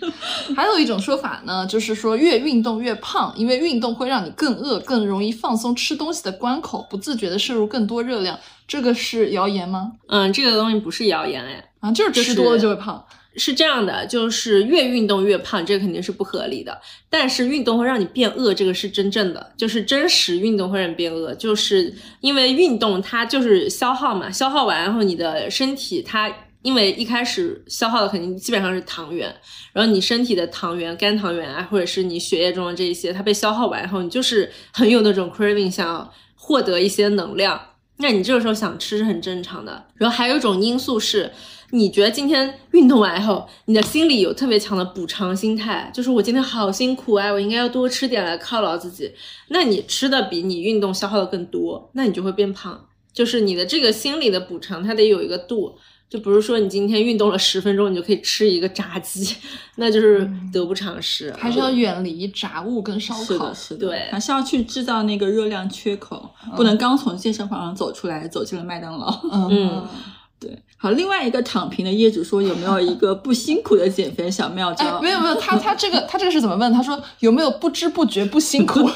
[0.55, 8.39] 还有一种说法呢，就是说越运动越胖，因为运动会让你更饿，更容易放松吃东西的关口，不自觉的摄入更多热量。
[8.67, 9.93] 这个是谣言吗？
[10.07, 13.03] 嗯，这个东西不是谣言哎，啊，就是吃多了就会胖。
[13.09, 16.79] 是是这样的，就是越运动越胖，这个肯定是不合理的。
[17.09, 26.29] 但是运动会让你变饿，这个是真正的，就是真实运动会让你变饿，就是因为运动它就是消耗嘛，消耗完然后你的身体它
[26.61, 29.33] 因为一开始消耗的肯定基本上是糖原，
[29.73, 37.59] 然后你身体的糖原、肝糖原啊，或者是你血液中的这一些，它被消耗完以后，你就是很有那种 craving，想要获得一些能量。
[37.97, 39.85] 那你这个时候想吃是很正常的。
[39.95, 41.31] 然后还有一种因素是，
[41.71, 49.11] 你觉得今天运动完以后，你的心里有特别强的补偿心态，就是我今天好辛苦啊，我应该要多吃点来犒劳自己。
[49.47, 52.85] 那你吃的比你运动消耗的更多，那你就会变胖。
[53.13, 55.75] 就是你的这个心理的补偿，它得有一个度。
[56.09, 59.33] 就比如说你今天运动了十分钟，你就可以吃一个炸鸡，
[59.77, 61.33] 那就是得不偿失。
[61.37, 63.55] 还是要远离炸物跟烧烤是的，。
[63.55, 69.21] 是的，对还是要去制造那个热量缺口，不能刚从健身房上走出来，走进了麦当劳。
[69.31, 69.87] 嗯
[70.81, 74.83] 好，另外一个躺平的业主说，有没有一个不辛苦的减肥小妙招？
[74.97, 76.73] 哎，没有没有，他他这个他这个是怎么问？
[76.73, 78.95] 他说有没有不知不觉不辛苦 的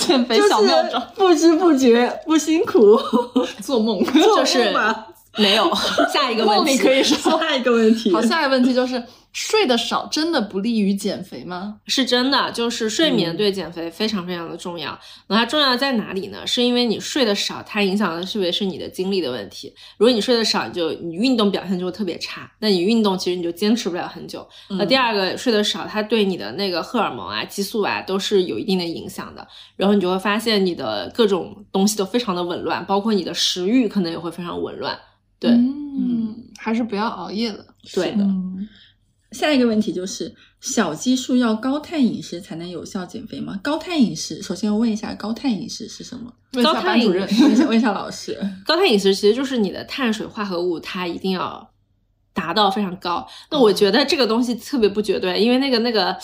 [0.00, 0.98] 减肥小妙招？
[1.14, 2.98] 不知不觉不辛苦，
[3.60, 4.02] 做梦。
[4.14, 5.08] 就是吧
[5.42, 5.70] 没有
[6.12, 7.38] 下一个问题可以说。
[7.40, 9.02] 下一个问题，好，下一个问题就是
[9.32, 11.76] 睡得少真的不利于减肥吗？
[11.86, 14.96] 是真的，就是睡嗯眠对减肥非常非常的重要。
[15.26, 16.46] 那它重要在哪里呢？
[16.46, 19.74] 是因为你睡得少，它影响的是不是你的精力的问题？
[19.98, 22.48] 如果你睡得少，你就你运动表现就会特别差。
[22.60, 24.46] 那你运动其实你就坚持不了很久。
[24.78, 29.44] 那第二个睡得少，它对你的那个荷尔蒙啊、激素啊都是有一定的影响的。
[29.74, 34.96] 然后你就会发现你的各种东西都非常的紊乱，包括你的食欲可能也会非常紊乱。
[35.44, 37.64] 对，嗯，还是不要熬夜了。
[37.92, 38.24] 对的。
[38.24, 38.66] 嗯，
[39.32, 43.60] 下一个问题就是小基数要高碳饮食才能有效减肥吗？
[43.62, 46.32] 高碳饮食，首先我问一下，高碳饮食是什么？
[46.54, 47.28] 问一下高碳班主任。
[47.42, 48.38] 问一下，问一下老师。
[48.64, 51.68] 高碳饮食其实就是你的碳水化合物，它一定要
[52.32, 53.26] 达到非常高。
[53.50, 56.16] 那我觉得这个东西特别不绝对，因为那个那个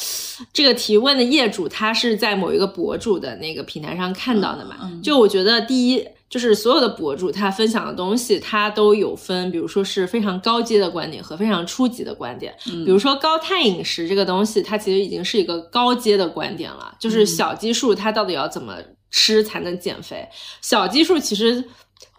[0.52, 4.76] 这个提问的业主他是在某一个博主的那个平台上看到的嘛。
[4.82, 6.04] 嗯就我觉得第一。
[6.30, 12.54] 就是所有的博主他分享的东西，他都有分，比如说是非常高阶的观点和非常初级的观点。
[12.68, 18.76] 嗯比如说高碳饮食这个东西，它其实已经是一个高阶的观点了，就是小基数它到底要怎么
[19.10, 20.28] 吃才能减肥？
[20.62, 21.64] 小基数其实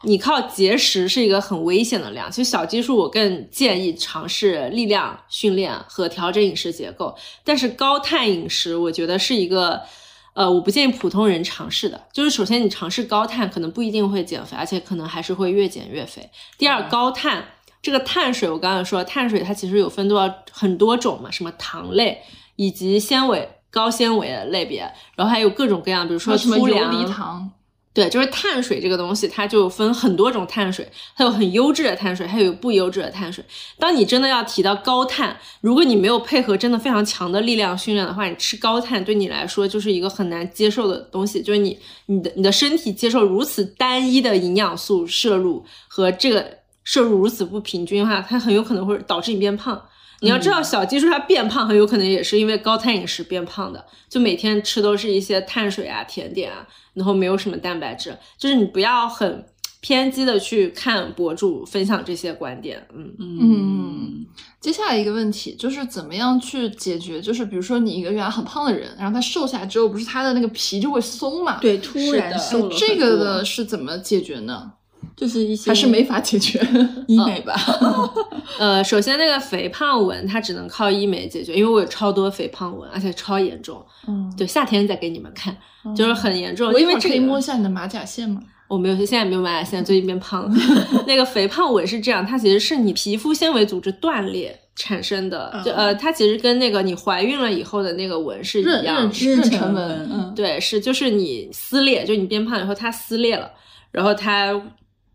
[0.04, 2.30] 你靠节食是一个很危险的量。
[2.30, 7.16] 其实小基数我更建议尝试力量训练和调整饮食结构，
[7.46, 9.80] 但是高碳饮食我觉得是一个。
[10.34, 12.08] 呃，我不建议普通人尝试的。
[12.14, 16.30] 就是首先你尝试高碳，可能不一定会减肥，而且可能还是会越减越肥。
[16.58, 17.44] 第二，高碳
[17.82, 22.22] 这个碳水，我刚才说碳水它其实有分多少很多种嘛，什么糖类
[22.56, 24.82] 以及纤维、高纤维的类别，
[25.16, 27.52] 然后还有各种各样，比如说说什么游粗粮、离糖？
[27.94, 33.44] 对，就是碳水这个东西，它就分很多种碳水，它有很优质的碳水，还有不优质的碳水。
[33.78, 49.82] 当你真的要提到高碳，如果你没有配合真的非常强的力量训练的话，你吃高碳对你来说就是一个很难接受的东西，就是你你的你的身体接受如此单一的营养素摄入和这个摄入如此不平均的话，它很有可能会导致你变胖。
[50.22, 58.16] 你要知道，小基数它变胖很有可能也是因为高碳饮食变胖的，就每天吃都是一些碳水啊、甜点啊，然后没有什么蛋白质。
[58.38, 59.44] 就是你不要很
[59.82, 64.26] 偏激的去看博主分享这些观点，嗯嗯，
[64.60, 67.20] 接下来一个问题就是怎么样去解决？
[67.20, 71.58] 就是比如说你一个原来很胖的人，然后他瘦下来之后，不是他的那个皮就会松嘛？
[71.60, 74.74] 对，突然瘦了这个的是怎么解决呢？
[75.16, 76.60] 就是一些还是没法解决？
[77.08, 77.56] 医美吧？
[78.58, 83.84] 呃，首先那个肥胖纹它只能靠医美解决，因为我有超多肥胖纹，而且超严重。
[84.08, 85.56] 嗯，对，夏天再给你们看，
[85.96, 88.42] 就是很严重，我因为这个摸一下你的马甲线吗？
[88.68, 90.56] 我没有，现在没有马甲线，最近变胖了。
[91.06, 99.14] 那个肥胖纹是这样，它其实是你皮肤纤维组织断裂产生的，就呃，它其实跟那个你怀孕了以后的那个纹是一样的。
[99.14, 103.52] 妊妊娠纹纹，嗯，对，是就是你撕裂，就你变胖以后它撕裂了，
[103.92, 104.54] 然后它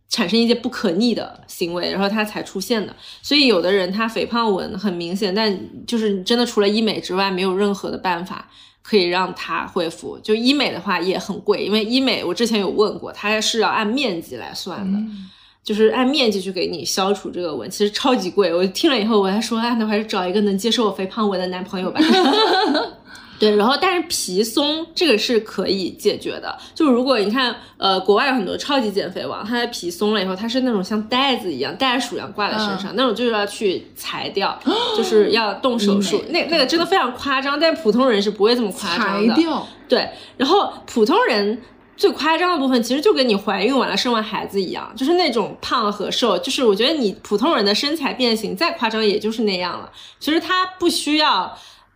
[0.08, 2.94] 产生一些不可逆的行为，然后它才出现的。
[3.22, 8.48] 所以有的人他肥胖纹很明显，但就是真的除了医美之外，没有任何的办法
[8.82, 10.18] 可以让它恢复。
[10.22, 14.98] 就医美的话也很贵，因为医美我之前有问过，它是要按面积来算的。
[14.98, 15.30] 嗯
[15.66, 18.54] 就是按面积去给你消除这个纹，其实超级贵。
[18.54, 22.00] 我听了以后，我还说，啊，那我还是找一个能接受我肥胖纹的男朋友吧。
[23.38, 26.56] 对，然后但是皮松这个是可以解决的。
[26.74, 34.58] 就如果你看，呃，国外有很多超级减肥王，他的皮松了以后，它是那种像袋子一样、袋鼠一样挂在身上，那种就是要去裁掉，
[34.96, 36.24] 就是要动手术。
[36.30, 39.34] 那那个真的非常夸张，但普通人是不会这么夸张的。
[39.34, 40.08] 裁掉，对，
[40.38, 41.60] 然后普通人
[41.94, 49.92] 最夸张的部分，其实就跟你怀孕完了生完孩子一样，就是那种胖和瘦，就是我觉得你普通人的身材变形再夸张，也就是那样了。
[50.18, 51.54] 其实他不需要。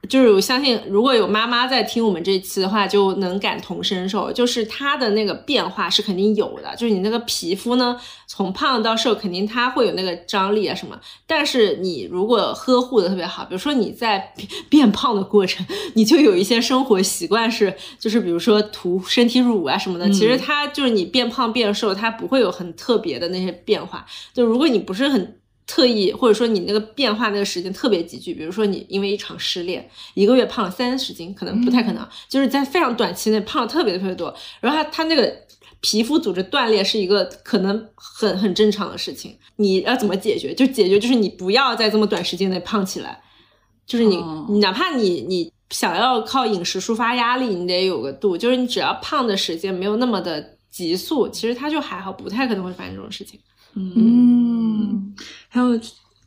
[0.09, 4.33] 就是我相信，如果有妈妈在听我们这期的话，就能感同身受。
[4.33, 10.99] 就是她的那个变化是肯定有的，就是你那个皮肤呢，从胖到瘦，肯定它会有那个张力啊什么。
[11.27, 14.49] 但是你如果呵护的特别好，比如说你在变
[14.81, 15.65] 变胖的过程，
[15.95, 24.05] 你就有一些生活习惯是，就是比如说涂身体乳啊什么的，其实它就是你变胖变瘦，它不会有很特别的那些变化。
[24.33, 25.37] 就如果你不是很
[25.71, 35.33] 特意，或者说你那个变化那个时间特别急剧，比如说你因为一场失恋，一个月胖了三十斤，可能不太可能，就是在非常短期内胖了特别特别多，然后他他那个
[35.81, 40.53] 皮肤组织断裂是一个可能很很正常的事情，你要怎么解决？
[40.53, 43.23] 就解决就是你不要在这么短时间内胖起来，
[43.87, 53.39] 就是你、哦你哪怕你你想要靠饮食抒发压力，你得有个度，就是你只要胖的时间没有那么的急速，其实它就还好，不太可能会发生这种事情。
[53.75, 55.15] 嗯，
[55.49, 55.79] 还有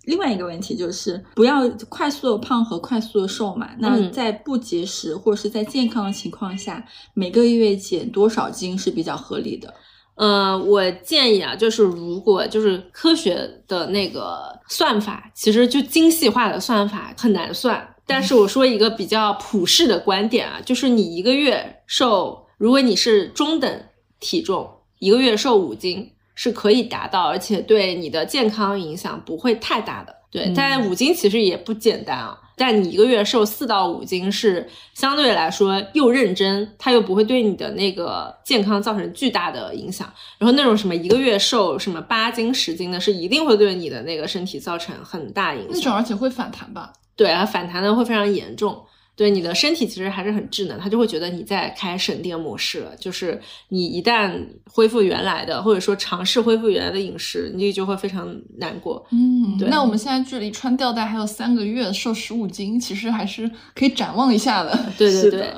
[0.05, 3.69] 另外一个问题就是，不要快速的胖和快速的瘦嘛。
[3.79, 9.73] 那嗯在不节食或者是在健康的情况下，每个月减多少斤是比较合理的？
[10.15, 17.95] 呃，我建议啊，就是如果就是科学的那个算法，其实就精细化的算法很难算。
[18.05, 23.83] 但是我说一个比较普世的观点啊，就是你一个月瘦，如果你是中等
[24.19, 30.15] 体重，一个月瘦五斤是可以达到，而且对你的健康影响不会太大的。
[30.31, 32.39] 对，嗯但五斤其实也不简单啊。
[32.55, 40.07] 但你一个月瘦四到五斤是相对来说又认真，它又不会对你的那个健康造成巨大的影响。
[40.37, 45.93] 然后那种什么一个月瘦什么八斤十斤的，是一定会对你的那个身体造成很大影响那种。
[45.93, 46.93] 而且会反弹吧？
[47.15, 48.79] 对啊，反弹的会非常严重。
[49.15, 52.95] 对你的身体其实还是很智能，它就会觉得你在开省电模式了。
[52.99, 59.05] 就是你一旦恢复原来的，或者说尝试恢复原来的饮食，你就会非常难过。
[59.11, 64.77] 嗯对那我们现在距离穿吊带还有三个月，瘦十五斤，其实还是可以展望一下的。
[64.97, 65.53] 对对对，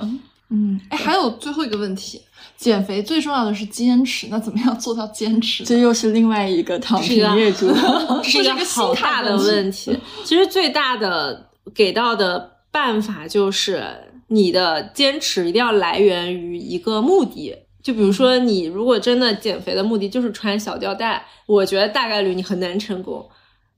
[0.49, 2.21] 嗯，哎，还有最后一个问题，
[2.57, 5.63] 减肥最重要的是坚持，那怎么样做到坚持？
[5.63, 7.71] 这又是另外一个躺平业主。
[8.21, 9.97] 这是一个好大的问问题。
[10.25, 13.81] 其实最大的给到的办法就是
[14.27, 17.55] 你的坚持一定要来源于一个目的。
[17.81, 23.25] 就比如说，你如果真的减肥的目的就是穿小吊带，我觉得大概率你很难成功，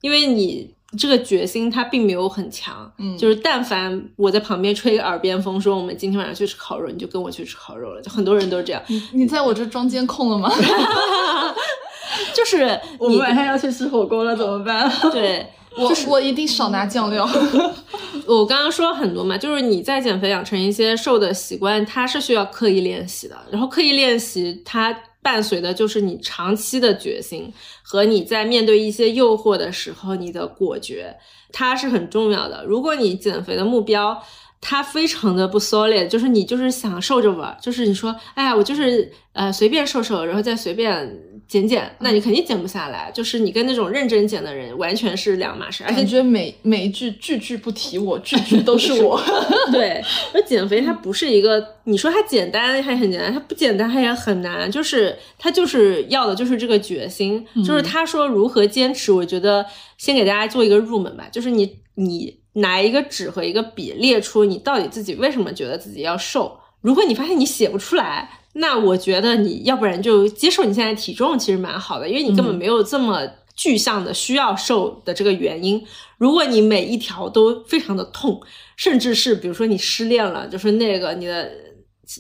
[0.02, 2.92] 因为你这个决心它并没有很强。
[2.98, 8.02] 嗯就是但凡我在旁边吹个耳边风，说我们今天晚上去吃烤肉，你就跟我去吃烤肉了。
[8.02, 10.50] 就很多人都是这样，你你在我这装监控了吗？
[12.34, 14.90] 就是我们你晚上要去吃火锅了，怎么办？
[15.12, 15.46] 对。
[15.78, 17.28] 我我一定少拿酱料。
[18.26, 23.38] 我刚刚说了很多嘛，就是你在减肥养成一些瘦的习惯，它是需要刻意练习的。
[23.52, 31.16] 然后刻意练习，它伴随的就是你长期的决心和你在面对一些诱惑的时候你的果决，
[31.52, 32.66] 它是很重要的。
[32.66, 34.22] 如果你减肥的目标，
[34.60, 41.18] 它非常的不 solid，就是你就是想瘦着玩儿，就是你说，哎呀，我就是呃随便瘦瘦，然后再随便
[41.48, 43.10] 减减，那你肯定减不下来。
[43.14, 49.18] 就是你跟那种认真减的人完全是两码事，而且觉得每每一句句句不提我，句句都是我。
[49.72, 50.04] 对，
[50.34, 59.66] 而减肥它不是一个，你说它简单还很简单，它不简单它也很难，就是它就是要的就是这个决心，就是他说如何坚持，我觉得
[59.98, 68.30] 先给大家做一个入门吧，就是你你拿一个纸和一个笔列出你到底自己为什么觉得自己要瘦，如果你发现你写不出来。
[68.60, 73.22] 那我觉得你要不然就接受你现在体重其实蛮好的，因为你根本没有这么
[73.56, 75.86] 具象的需要瘦的这个原因。
[76.18, 78.42] 如果你每一条都非常的痛，
[78.76, 81.52] 甚至是比如说你失恋了，就是那个你的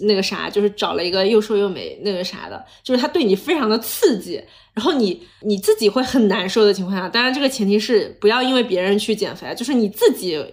[0.01, 4.39] 那个啥，就是找了一个又瘦又美那个啥的，就是他对你非常的刺激，
[4.73, 10.43] 然后你你自己会很难受的情况下，当然这个前提是不要因为别人去减肥，就是你自己。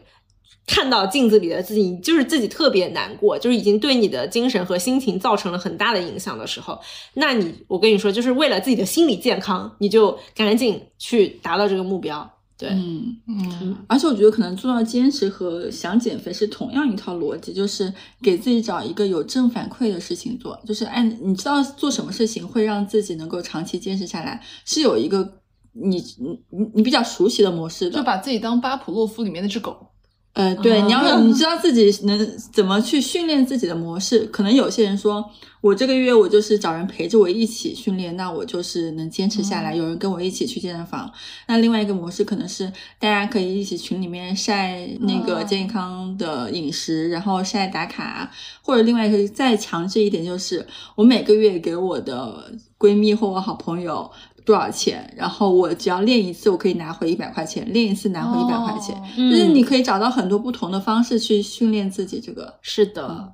[0.67, 6.79] 看到镜子里的自己，就是自己特别难过，就是已经对你的精神和心情造成了很大的影响的时候，
[7.15, 12.31] 那你我跟你说，就是为了自己的心理健康，你就赶紧去达到这个目标。
[12.57, 17.93] 对，嗯，嗯而且我觉得可能做到坚持和想减肥是同样一套逻辑，就是
[18.23, 25.41] 给自己找一个有正反馈的事情做，就是按你知道做什么事情会让自己能够长期坚持下来，是有一个
[25.73, 29.89] 你你你你比较熟悉的模式的，就把自己当巴甫洛夫里面那只狗。
[30.35, 34.21] 呃，对，啊你要你知道自己能怎么去训练自己的模式。
[34.33, 35.25] 可能有些人说，
[35.61, 39.77] 我这个月我就是找人陪着我一起训练，那我就是能坚持下来。
[39.77, 41.09] 有人跟我一起去健身房。
[41.47, 42.67] 那另外一个模式可能是
[42.99, 48.29] 大家可以一起群里面晒那个哦健康的饮食，然后晒打卡，
[48.61, 50.67] 或者另外一个再强制一点，就是
[50.97, 54.11] 我每个月给我的闺蜜或我好朋友。
[54.45, 55.13] 多少钱？
[55.17, 58.95] 然后我只要练一次，我可以拿回一百块钱；练一次拿回一百块钱。
[58.97, 62.21] 哦就是嗯你可以找到很多不同的方式去训练自己。
[62.21, 63.33] 这个，是的，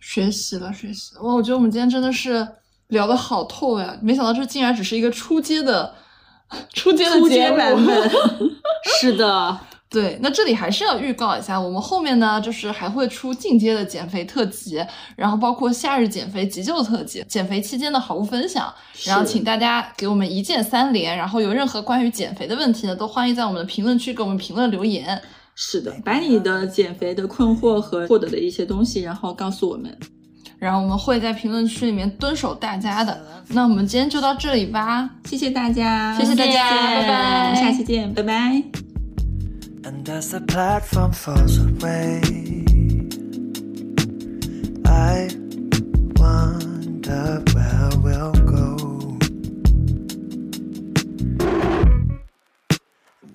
[0.00, 1.22] 学习了，学习了。
[1.22, 2.46] 哇，我觉得我们今天真的是
[2.88, 3.96] 聊的好透呀！
[4.02, 5.94] 没想到这竟然只是一个初阶的
[6.72, 8.10] 初阶的初阶节版本。
[9.00, 9.60] 是的，
[9.90, 14.80] 对，那这里还是要预告一下，我们后面呢，就是还会出进阶的减肥特辑，
[15.16, 18.72] 然后包括夏日减肥急救特辑，减肥期间的好物分享，
[19.04, 25.20] 然后请大家给我们一键三连，然后有任何关于减肥的问题呢，都欢迎在我们的评论区给我们评论留言。
[25.56, 29.92] 是的，把你的减肥的困惑和获得的一些东西，然后告诉我们。
[30.60, 33.20] 然后我们会在评论区里面蹲守大家的。
[33.48, 38.62] 那我们今天就到这里吧，谢谢大家，谢谢大家拜拜我们下期见，拜拜。
[39.82, 42.20] And as the platform falls away,
[44.84, 45.30] I
[46.16, 49.18] wonder where we'll go.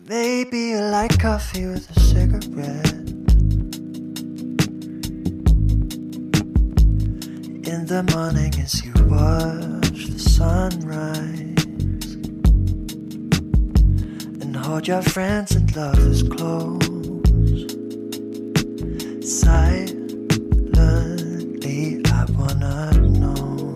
[0.07, 2.93] Maybe you like coffee with a cigarette.
[7.67, 11.54] In the morning as you watch the sunrise.
[14.63, 16.79] Hold your friends and lovers close.
[19.21, 20.01] Silently,
[22.05, 23.75] I wanna know.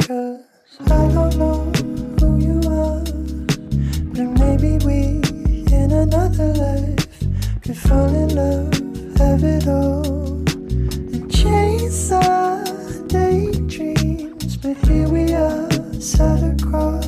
[0.00, 0.40] Cause
[0.80, 1.58] I don't know
[2.18, 3.04] who you are,
[4.14, 5.00] but maybe we
[5.72, 7.06] in another life
[7.62, 8.72] could fall in love,
[9.18, 10.42] have it all,
[11.14, 12.41] and chase our
[16.12, 17.06] Sat across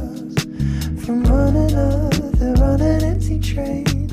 [1.04, 4.08] from one another on an empty train.